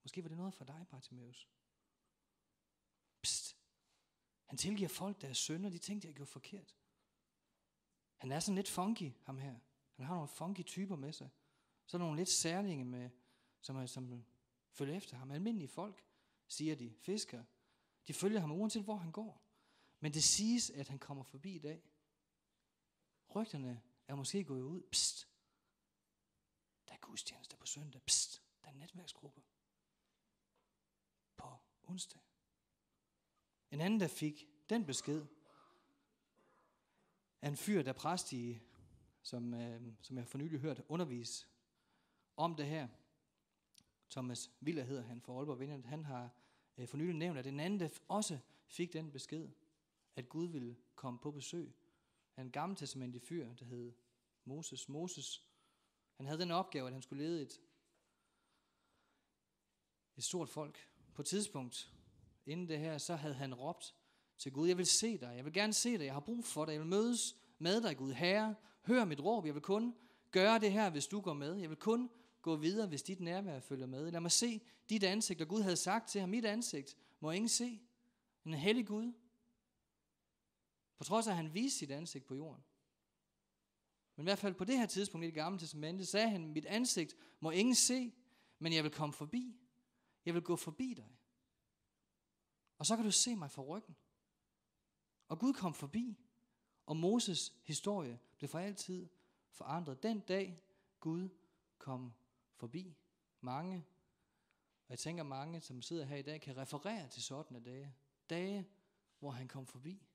Måske 0.02 0.22
var 0.22 0.28
det 0.28 0.38
noget 0.38 0.54
for 0.54 0.64
dig, 0.64 0.86
Bartimaeus. 0.90 1.48
Pst, 3.22 3.56
han 4.44 4.58
tilgiver 4.58 4.88
folk 4.88 5.20
deres 5.20 5.38
sønder, 5.38 5.70
de 5.70 5.78
tænkte, 5.78 6.08
jeg 6.08 6.14
gjorde 6.14 6.30
forkert. 6.30 6.76
Han 8.16 8.32
er 8.32 8.40
sådan 8.40 8.56
lidt 8.56 8.68
funky, 8.68 9.12
ham 9.22 9.38
her. 9.38 9.54
Han 9.96 10.06
har 10.06 10.14
nogle 10.14 10.28
funky 10.28 10.62
typer 10.62 10.96
med 10.96 11.12
sig. 11.12 11.30
Så 11.86 11.96
er 11.96 11.98
nogle 11.98 12.16
lidt 12.16 12.28
særlinge 12.28 12.84
med, 12.84 13.10
som, 13.60 13.76
er, 13.76 13.86
som 13.86 14.24
følger 14.70 14.96
efter 14.96 15.16
ham. 15.16 15.30
Almindelige 15.30 15.68
folk, 15.68 16.04
siger 16.48 16.74
de, 16.74 16.94
fiskere. 16.98 17.44
De 18.08 18.14
følger 18.14 18.40
ham 18.40 18.52
uanset 18.52 18.84
hvor 18.84 18.96
han 18.96 19.12
går. 19.12 19.42
Men 20.00 20.14
det 20.14 20.24
siges, 20.24 20.70
at 20.70 20.88
han 20.88 20.98
kommer 20.98 21.24
forbi 21.24 21.54
i 21.54 21.58
dag. 21.58 21.82
Rygterne 23.34 23.82
er 24.08 24.14
måske 24.14 24.44
gået 24.44 24.62
ud. 24.62 24.82
Psst. 24.82 25.28
Der 26.88 26.94
er 26.94 26.98
gudstjeneste 26.98 27.56
på 27.56 27.66
søndag. 27.66 28.02
Psst. 28.02 28.42
Der 28.62 28.68
er 28.68 28.72
en 28.72 28.78
netværksgruppe. 28.78 29.42
På 31.36 31.48
onsdag. 31.82 32.20
En 33.70 33.80
anden, 33.80 34.00
der 34.00 34.08
fik 34.08 34.48
den 34.68 34.86
besked, 34.86 35.26
er 37.42 37.48
en 37.48 37.56
fyr, 37.56 37.82
der 37.82 37.88
er 37.88 37.98
præst 37.98 38.32
i, 38.32 38.60
som, 39.22 39.54
øh, 39.54 39.82
som 40.02 40.16
jeg 40.16 40.28
for 40.28 40.38
nylig 40.38 40.60
hørt 40.60 40.82
undervise 40.88 41.46
om 42.36 42.54
det 42.54 42.66
her. 42.66 42.88
Thomas 44.10 44.50
Viller 44.60 44.84
hedder 44.84 45.02
han 45.02 45.20
for 45.20 45.38
Aalborg 45.38 45.60
Vineyard. 45.60 45.84
Han 45.84 46.04
har 46.04 46.30
øh, 46.76 46.88
for 46.88 46.96
nylig 46.96 47.14
nævnt, 47.14 47.38
at 47.38 47.46
en 47.46 47.60
anden, 47.60 47.80
der 47.80 47.88
også 48.08 48.38
fik 48.66 48.92
den 48.92 49.12
besked, 49.12 49.48
at 50.16 50.28
Gud 50.28 50.46
ville 50.46 50.76
komme 50.94 51.18
på 51.18 51.30
besøg. 51.30 51.72
En 52.38 52.50
gammeltestamentlig 52.50 53.22
fyr, 53.22 53.54
der 53.54 53.64
hed 53.64 53.92
Moses. 54.44 54.88
Moses, 54.88 55.44
han 56.16 56.26
havde 56.26 56.40
den 56.40 56.50
opgave, 56.50 56.86
at 56.86 56.92
han 56.92 57.02
skulle 57.02 57.24
lede 57.24 57.42
et, 57.42 57.60
et 60.16 60.24
stort 60.24 60.48
folk. 60.48 60.88
På 61.14 61.22
et 61.22 61.26
tidspunkt, 61.26 61.92
inden 62.46 62.68
det 62.68 62.78
her, 62.78 62.98
så 62.98 63.16
havde 63.16 63.34
han 63.34 63.54
råbt 63.54 63.94
til 64.38 64.52
Gud, 64.52 64.68
jeg 64.68 64.78
vil 64.78 64.86
se 64.86 65.18
dig, 65.18 65.32
jeg 65.36 65.44
vil 65.44 65.52
gerne 65.52 65.72
se 65.72 65.98
dig, 65.98 66.04
jeg 66.04 66.12
har 66.12 66.20
brug 66.20 66.44
for 66.44 66.64
dig, 66.64 66.72
jeg 66.72 66.80
vil 66.80 66.88
mødes 66.88 67.36
med 67.58 67.82
dig, 67.82 67.96
Gud. 67.96 68.12
Herre, 68.12 68.54
hør 68.82 69.04
mit 69.04 69.20
råb, 69.20 69.46
jeg 69.46 69.54
vil 69.54 69.62
kun 69.62 69.94
gøre 70.30 70.58
det 70.58 70.72
her, 70.72 70.90
hvis 70.90 71.06
du 71.06 71.20
går 71.20 71.32
med. 71.32 71.54
Jeg 71.54 71.70
vil 71.70 71.78
kun 71.78 72.10
gå 72.42 72.56
videre, 72.56 72.88
hvis 72.88 73.02
dit 73.02 73.20
nærvær 73.20 73.60
følger 73.60 73.86
med. 73.86 74.10
Lad 74.10 74.20
mig 74.20 74.32
se 74.32 74.60
dit 74.88 75.04
ansigt, 75.04 75.40
og 75.40 75.48
Gud 75.48 75.62
havde 75.62 75.76
sagt 75.76 76.08
til 76.08 76.20
ham, 76.20 76.30
mit 76.30 76.44
ansigt 76.44 76.96
må 77.20 77.30
ingen 77.30 77.48
se. 77.48 77.80
En 78.44 78.54
hellig 78.54 78.86
Gud. 78.86 79.12
På 80.98 81.04
trods 81.04 81.26
af, 81.26 81.30
at 81.30 81.36
han 81.36 81.54
viste 81.54 81.78
sit 81.78 81.90
ansigt 81.90 82.24
på 82.24 82.34
jorden. 82.34 82.64
Men 84.16 84.24
i 84.24 84.26
hvert 84.26 84.38
fald 84.38 84.54
på 84.54 84.64
det 84.64 84.78
her 84.78 84.86
tidspunkt 84.86 85.24
i 85.24 85.26
det 85.26 85.34
gamle 85.34 85.58
testamente, 85.58 86.06
sagde 86.06 86.30
han, 86.30 86.48
mit 86.48 86.66
ansigt 86.66 87.16
må 87.40 87.50
ingen 87.50 87.74
se, 87.74 88.12
men 88.58 88.72
jeg 88.72 88.84
vil 88.84 88.92
komme 88.92 89.12
forbi. 89.12 89.60
Jeg 90.24 90.34
vil 90.34 90.42
gå 90.42 90.56
forbi 90.56 90.94
dig. 90.94 91.18
Og 92.78 92.86
så 92.86 92.96
kan 92.96 93.04
du 93.04 93.10
se 93.10 93.36
mig 93.36 93.50
fra 93.50 93.62
ryggen. 93.62 93.96
Og 95.28 95.38
Gud 95.38 95.52
kom 95.52 95.74
forbi, 95.74 96.18
og 96.86 96.96
Moses 96.96 97.52
historie 97.64 98.18
blev 98.36 98.48
for 98.48 98.58
altid 98.58 99.08
forandret. 99.50 100.02
Den 100.02 100.20
dag 100.20 100.62
Gud 101.00 101.28
kom 101.78 102.12
forbi. 102.54 102.96
Mange, 103.40 103.84
og 104.86 104.90
jeg 104.90 104.98
tænker 104.98 105.22
mange, 105.22 105.60
som 105.60 105.82
sidder 105.82 106.04
her 106.04 106.16
i 106.16 106.22
dag, 106.22 106.40
kan 106.40 106.56
referere 106.56 107.08
til 107.08 107.22
sådan 107.22 107.62
dage. 107.62 107.94
Dage, 108.30 108.68
hvor 109.18 109.30
han 109.30 109.48
kom 109.48 109.66
forbi. 109.66 110.06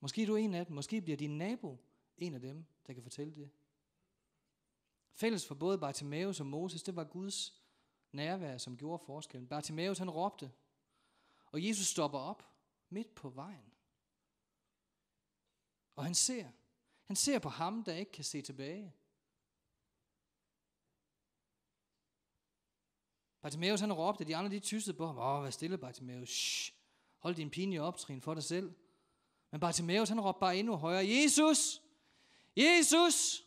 Måske 0.00 0.22
er 0.22 0.26
du 0.26 0.36
en 0.36 0.54
af 0.54 0.66
dem. 0.66 0.74
Måske 0.74 1.00
bliver 1.00 1.16
din 1.16 1.38
nabo 1.38 1.78
en 2.18 2.34
af 2.34 2.40
dem, 2.40 2.66
der 2.86 2.92
kan 2.92 3.02
fortælle 3.02 3.34
det. 3.34 3.50
Fælles 5.12 5.46
for 5.46 5.54
både 5.54 5.78
Bartimaeus 5.78 6.40
og 6.40 6.46
Moses, 6.46 6.82
det 6.82 6.96
var 6.96 7.04
Guds 7.04 7.62
nærvær, 8.12 8.58
som 8.58 8.76
gjorde 8.76 9.04
forskellen. 9.04 9.48
Bartimaeus 9.48 9.98
han 9.98 10.10
råbte, 10.10 10.52
og 11.46 11.66
Jesus 11.66 11.86
stopper 11.86 12.18
op 12.18 12.42
midt 12.88 13.14
på 13.14 13.28
vejen. 13.28 13.72
Og 15.96 16.04
han 16.04 16.14
ser, 16.14 16.50
han 17.04 17.16
ser 17.16 17.38
på 17.38 17.48
ham, 17.48 17.84
der 17.84 17.94
ikke 17.94 18.12
kan 18.12 18.24
se 18.24 18.42
tilbage. 18.42 18.94
Bartimaeus 23.40 23.80
han 23.80 23.92
råbte, 23.92 24.24
de 24.24 24.36
andre 24.36 24.50
de 24.50 24.60
tyssede 24.60 24.96
på 24.96 25.06
ham. 25.06 25.18
Åh, 25.18 25.44
vær 25.44 25.50
stille, 25.50 25.78
Bartimaeus. 25.78 26.28
Shh. 26.28 26.74
Hold 27.18 27.34
din 27.34 27.50
pinlige 27.50 27.82
optrin 27.82 28.20
for 28.20 28.34
dig 28.34 28.42
selv. 28.42 28.74
Men 29.50 29.60
Bartimaeus 29.60 30.08
han 30.08 30.20
råbte 30.20 30.40
bare 30.40 30.56
endnu 30.56 30.76
højere. 30.76 31.06
Jesus! 31.08 31.82
Jesus! 32.56 33.46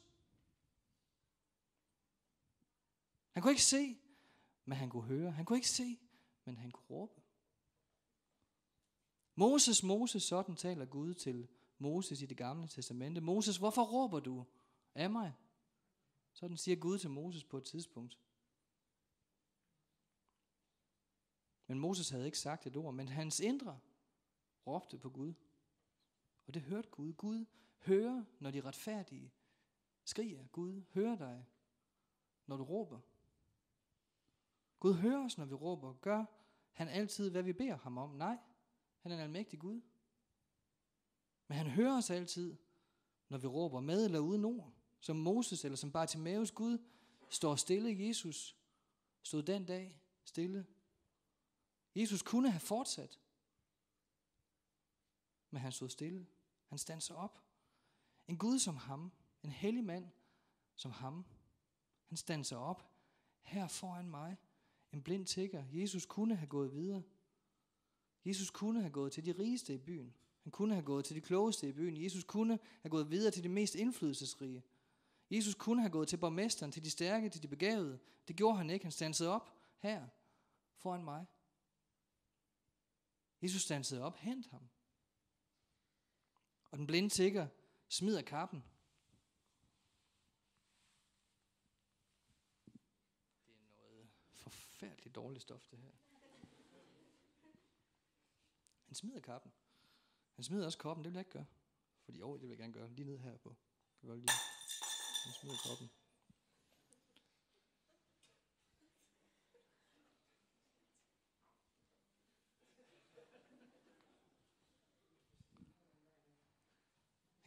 Han 3.32 3.42
kunne 3.44 3.52
ikke 3.52 3.64
se, 3.64 3.98
men 4.66 4.78
han 4.78 4.90
kunne 4.90 5.04
høre. 5.04 5.32
Han 5.32 5.46
kunne 5.46 5.58
ikke 5.58 5.70
se, 5.70 6.00
men 6.46 6.58
han 6.58 6.72
kunne 6.72 6.86
råbe. 6.90 7.22
Moses, 9.36 9.84
Moses, 9.84 10.24
sådan 10.24 10.56
taler 10.56 10.86
Gud 10.86 11.14
til 11.14 11.48
Moses 11.78 12.22
i 12.22 12.26
det 12.26 12.38
gamle 12.38 12.68
testamente. 12.68 13.22
Moses, 13.22 13.58
hvorfor 13.58 13.84
råber 13.84 14.20
du 14.20 14.46
af 14.96 15.10
mig? 15.10 15.34
Sådan 16.34 16.58
siger 16.58 16.76
Gud 16.76 17.00
til 17.00 17.10
Moses 17.10 17.44
på 17.44 17.58
et 17.58 17.64
tidspunkt. 17.64 18.20
Men 21.68 21.80
Moses 21.80 22.10
havde 22.10 22.26
ikke 22.26 22.40
sagt 22.40 22.68
et 22.68 22.78
ord, 22.78 22.94
men 22.94 23.08
hans 23.08 23.40
indre 23.40 23.80
råbte 24.68 24.98
på 24.98 25.10
Gud. 25.10 25.34
Og 26.50 26.54
det 26.54 26.62
hørte 26.62 26.90
Gud. 26.90 27.14
Gud 27.14 27.46
hører, 27.80 28.24
når 28.40 28.52
de 28.52 28.62
retfærdige 28.62 29.32
skriger. 30.04 30.48
Gud 30.48 30.84
hører 30.94 31.16
dig, 31.16 31.46
når 32.46 32.58
du 32.58 32.64
råber. 32.64 33.00
Gud 34.80 34.94
hører 34.94 35.26
os, 35.26 35.38
når 35.38 35.46
vi 35.46 35.54
råber. 35.54 35.94
Gør 35.94 36.26
han 36.72 36.88
altid, 36.88 37.30
hvad 37.30 37.44
vi 37.44 37.54
beder 37.54 37.78
ham 37.78 37.98
om? 37.98 38.10
Nej, 38.10 38.38
han 39.00 39.12
er 39.12 39.16
en 39.16 39.22
almægtig 39.22 39.60
Gud. 39.60 39.82
Men 41.48 41.58
han 41.58 41.68
hører 41.68 41.98
os 41.98 42.10
altid, 42.10 42.58
når 43.28 43.38
vi 43.38 43.48
råber 43.48 43.80
med 43.80 44.06
eller 44.06 44.20
uden 44.20 44.46
ord. 44.46 44.74
Som 45.00 45.16
Moses 45.16 45.66
eller 45.66 45.76
som 45.76 45.92
Bartimaeus 45.92 46.52
Gud 46.52 46.78
står 47.30 47.56
stille. 47.56 48.08
Jesus 48.08 48.58
stod 49.24 49.44
den 49.44 49.66
dag 49.66 50.02
stille. 50.24 50.68
Jesus 51.96 52.22
kunne 52.22 52.52
have 52.52 52.60
fortsat, 52.60 53.20
men 55.50 55.62
han 55.62 55.72
stod 55.72 55.90
stille. 55.90 56.28
Han 56.70 56.78
standser 56.78 57.16
op. 57.16 57.42
En 58.28 58.38
Gud 58.38 58.60
som 58.60 58.78
ham, 58.78 59.12
en 59.44 59.52
hellig 59.52 59.84
mand 59.84 60.08
som 60.76 60.92
ham, 60.92 61.26
han 62.06 62.18
standser 62.18 62.58
op 62.58 62.90
her 63.42 63.68
foran 63.68 64.10
mig. 64.10 64.38
En 64.92 65.04
blind 65.04 65.26
tigger. 65.26 65.66
Jesus 65.72 66.06
kunne 66.06 66.36
have 66.36 66.48
gået 66.48 66.74
videre. 66.74 67.04
Jesus 68.26 68.50
kunne 68.50 68.82
have 68.82 68.92
gået 68.92 69.12
til 69.12 69.26
de 69.26 69.32
rigeste 69.32 69.74
i 69.74 69.78
byen. 69.78 70.14
Han 70.44 70.52
kunne 70.52 70.74
have 70.74 70.86
gået 70.86 71.06
til 71.06 71.16
de 71.16 71.22
klogeste 71.22 71.70
i 71.70 71.72
byen. 71.72 72.04
Jesus 72.04 72.24
kunne 72.24 72.60
have 72.82 72.90
gået 72.90 73.10
videre 73.10 73.32
til 73.32 73.44
de 73.44 73.50
mest 73.50 73.76
indflydelsesrige. 73.76 74.64
Jesus 75.32 75.56
kunne 75.56 75.82
have 75.82 75.92
gået 75.92 76.08
til 76.08 76.18
borgmesteren, 76.18 76.72
til 76.72 76.84
de 76.84 76.90
stærke, 76.90 77.30
til 77.30 77.44
de 77.44 77.48
begavede. 77.48 78.00
Det 78.28 78.36
gjorde 78.36 78.58
han 78.58 78.70
ikke. 78.70 78.86
Han 78.86 78.92
stansede 78.92 79.30
op 79.30 79.54
her 79.78 80.08
foran 80.76 81.04
mig. 81.04 81.26
Jesus 83.42 83.62
stansede 83.62 84.02
op, 84.02 84.18
hent 84.18 84.48
ham. 84.48 84.70
Og 86.72 86.78
den 86.78 86.88
blinde 86.88 87.10
tigger 87.10 87.48
smider 87.88 88.22
kappen. 88.22 88.64
Det 93.46 93.56
er 93.56 93.60
noget 93.78 94.10
forfærdeligt 94.34 95.16
dårligt 95.16 95.42
stof, 95.42 95.68
det 95.72 95.80
her. 95.80 95.92
Han 98.86 98.96
smider 98.96 99.20
kappen. 99.20 99.52
Han 100.36 100.44
smider 100.44 100.66
også 100.66 100.78
koppen, 100.78 101.04
det 101.04 101.12
vil 101.12 101.18
jeg 101.18 101.22
ikke 101.22 101.32
gøre. 101.32 101.46
Fordi, 102.02 102.20
jo, 102.20 102.34
det 102.34 102.42
vil 102.42 102.50
jeg 102.50 102.58
gerne 102.58 102.74
gøre. 102.74 102.90
Lige 102.90 103.06
ned 103.06 103.20
her 103.20 103.38
på. 103.38 103.56
Kan 104.00 104.10
lige. 104.10 104.30
Han 105.26 105.34
smider 105.42 105.58
koppen. 105.70 105.90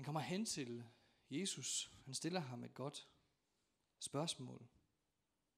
Han 0.03 0.05
kommer 0.05 0.21
hen 0.21 0.45
til 0.45 0.85
Jesus. 1.31 1.93
Han 2.05 2.15
stiller 2.15 2.41
ham 2.41 2.65
et 2.65 2.75
godt 2.75 3.09
spørgsmål. 3.99 4.69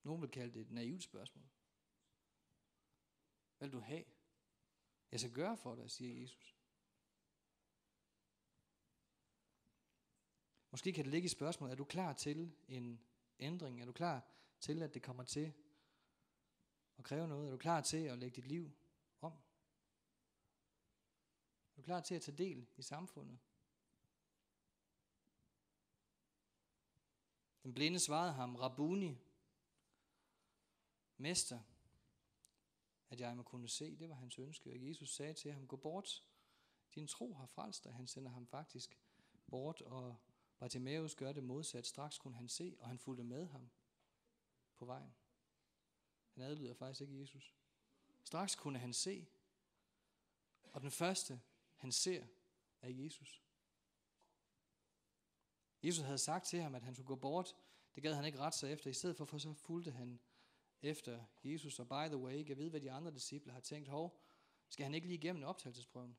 Nogen 0.02 0.22
vil 0.22 0.30
kalde 0.30 0.54
det 0.54 0.60
et 0.60 0.70
naivt 0.70 1.02
spørgsmål. 1.02 1.44
Hvad 3.58 3.68
vil 3.68 3.72
du 3.72 3.80
have? 3.80 4.04
Jeg 5.12 5.20
skal 5.20 5.32
gøre 5.32 5.56
for 5.56 5.74
dig, 5.74 5.90
siger 5.90 6.20
Jesus. 6.20 6.56
Måske 10.70 10.92
kan 10.92 11.04
det 11.04 11.12
ligge 11.12 11.26
i 11.26 11.28
spørgsmålet, 11.28 11.72
er 11.72 11.76
du 11.76 11.84
klar 11.84 12.12
til 12.12 12.52
en 12.68 13.00
ændring? 13.38 13.80
Er 13.80 13.84
du 13.84 13.92
klar 13.92 14.22
til, 14.60 14.82
at 14.82 14.94
det 14.94 15.02
kommer 15.02 15.24
til 15.24 15.52
at 16.98 17.04
kræve 17.04 17.28
noget? 17.28 17.46
Er 17.46 17.50
du 17.50 17.58
klar 17.58 17.80
til 17.80 18.04
at 18.04 18.18
lægge 18.18 18.36
dit 18.36 18.46
liv 18.46 18.72
om? 19.20 19.32
Er 21.72 21.76
du 21.76 21.82
klar 21.82 22.00
til 22.00 22.14
at 22.14 22.22
tage 22.22 22.36
del 22.38 22.66
i 22.76 22.82
samfundet? 22.82 23.38
Den 27.64 27.74
blinde 27.74 27.98
svarede 27.98 28.32
ham, 28.32 28.56
Rabuni, 28.56 29.18
Mester, 31.16 31.60
at 33.10 33.20
jeg 33.20 33.36
må 33.36 33.42
kunne 33.42 33.68
se, 33.68 33.96
det 33.96 34.08
var 34.08 34.14
hans 34.14 34.38
ønske. 34.38 34.70
Og 34.70 34.88
Jesus 34.88 35.14
sagde 35.14 35.34
til 35.34 35.52
ham, 35.52 35.66
gå 35.66 35.76
bort, 35.76 36.24
din 36.94 37.08
tro 37.08 37.34
har 37.34 37.46
frelst 37.46 37.84
dig. 37.84 37.94
Han 37.94 38.06
sender 38.06 38.30
ham 38.30 38.46
faktisk 38.46 38.98
bort, 39.46 39.80
og 39.80 40.16
Bartimaeus 40.58 41.14
gør 41.14 41.32
det 41.32 41.44
modsat. 41.44 41.86
Straks 41.86 42.18
kunne 42.18 42.36
han 42.36 42.48
se, 42.48 42.76
og 42.80 42.88
han 42.88 42.98
fulgte 42.98 43.24
med 43.24 43.46
ham 43.46 43.70
på 44.76 44.84
vejen. 44.84 45.14
Han 46.34 46.42
adlyder 46.42 46.74
faktisk 46.74 47.00
ikke 47.00 47.20
Jesus. 47.20 47.54
Straks 48.24 48.54
kunne 48.54 48.78
han 48.78 48.92
se, 48.92 49.26
og 50.72 50.80
den 50.80 50.90
første, 50.90 51.40
han 51.76 51.92
ser, 51.92 52.26
er 52.82 52.88
Jesus. 52.88 53.43
Jesus 55.84 56.04
havde 56.04 56.18
sagt 56.18 56.46
til 56.46 56.62
ham, 56.62 56.74
at 56.74 56.82
han 56.82 56.94
skulle 56.94 57.06
gå 57.06 57.16
bort. 57.16 57.56
Det 57.94 58.02
gad 58.02 58.14
han 58.14 58.24
ikke 58.24 58.38
ret 58.38 58.54
sig 58.54 58.72
efter. 58.72 58.90
I 58.90 58.92
stedet 58.92 59.16
for, 59.16 59.24
for 59.24 59.38
så 59.38 59.52
fulgte 59.52 59.90
han 59.90 60.20
efter 60.82 61.24
Jesus. 61.44 61.78
Og 61.78 61.88
by 61.88 62.06
the 62.06 62.16
way, 62.16 62.48
jeg 62.48 62.58
ved, 62.58 62.70
hvad 62.70 62.80
de 62.80 62.90
andre 62.90 63.10
disciple 63.10 63.52
har 63.52 63.60
tænkt. 63.60 63.88
Hov, 63.88 64.20
skal 64.68 64.84
han 64.84 64.94
ikke 64.94 65.06
lige 65.06 65.18
igennem 65.18 65.44
optagelsesprøven? 65.44 66.16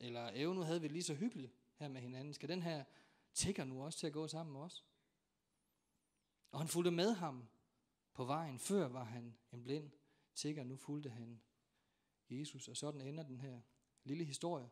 Eller, 0.00 0.30
evne 0.34 0.64
havde 0.64 0.80
vi 0.80 0.88
lige 0.88 1.02
så 1.02 1.14
hyggeligt 1.14 1.52
her 1.76 1.88
med 1.88 2.00
hinanden. 2.00 2.34
Skal 2.34 2.48
den 2.48 2.62
her 2.62 2.84
tigger 3.34 3.64
nu 3.64 3.84
også 3.84 3.98
til 3.98 4.06
at 4.06 4.12
gå 4.12 4.28
sammen 4.28 4.52
med 4.52 4.60
os? 4.60 4.84
Og 6.50 6.60
han 6.60 6.68
fulgte 6.68 6.90
med 6.90 7.12
ham 7.12 7.48
på 8.12 8.24
vejen. 8.24 8.58
Før 8.58 8.88
var 8.88 9.04
han 9.04 9.36
en 9.52 9.62
blind 9.62 9.90
tigger, 10.34 10.64
nu 10.64 10.76
fulgte 10.76 11.10
han 11.10 11.42
Jesus. 12.30 12.68
Og 12.68 12.76
sådan 12.76 13.00
ender 13.00 13.22
den 13.22 13.40
her 13.40 13.60
lille 14.04 14.24
historie 14.24 14.70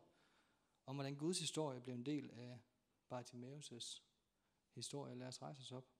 om, 0.85 0.95
hvordan 0.95 1.15
Guds 1.15 1.39
historie 1.39 1.81
blev 1.81 1.95
en 1.95 2.05
del 2.05 2.31
af 2.31 2.59
Bartimaeus' 3.09 4.01
historie. 4.75 5.15
Lad 5.15 5.27
os 5.27 5.41
rejse 5.41 5.61
os 5.61 5.71
op. 5.71 5.92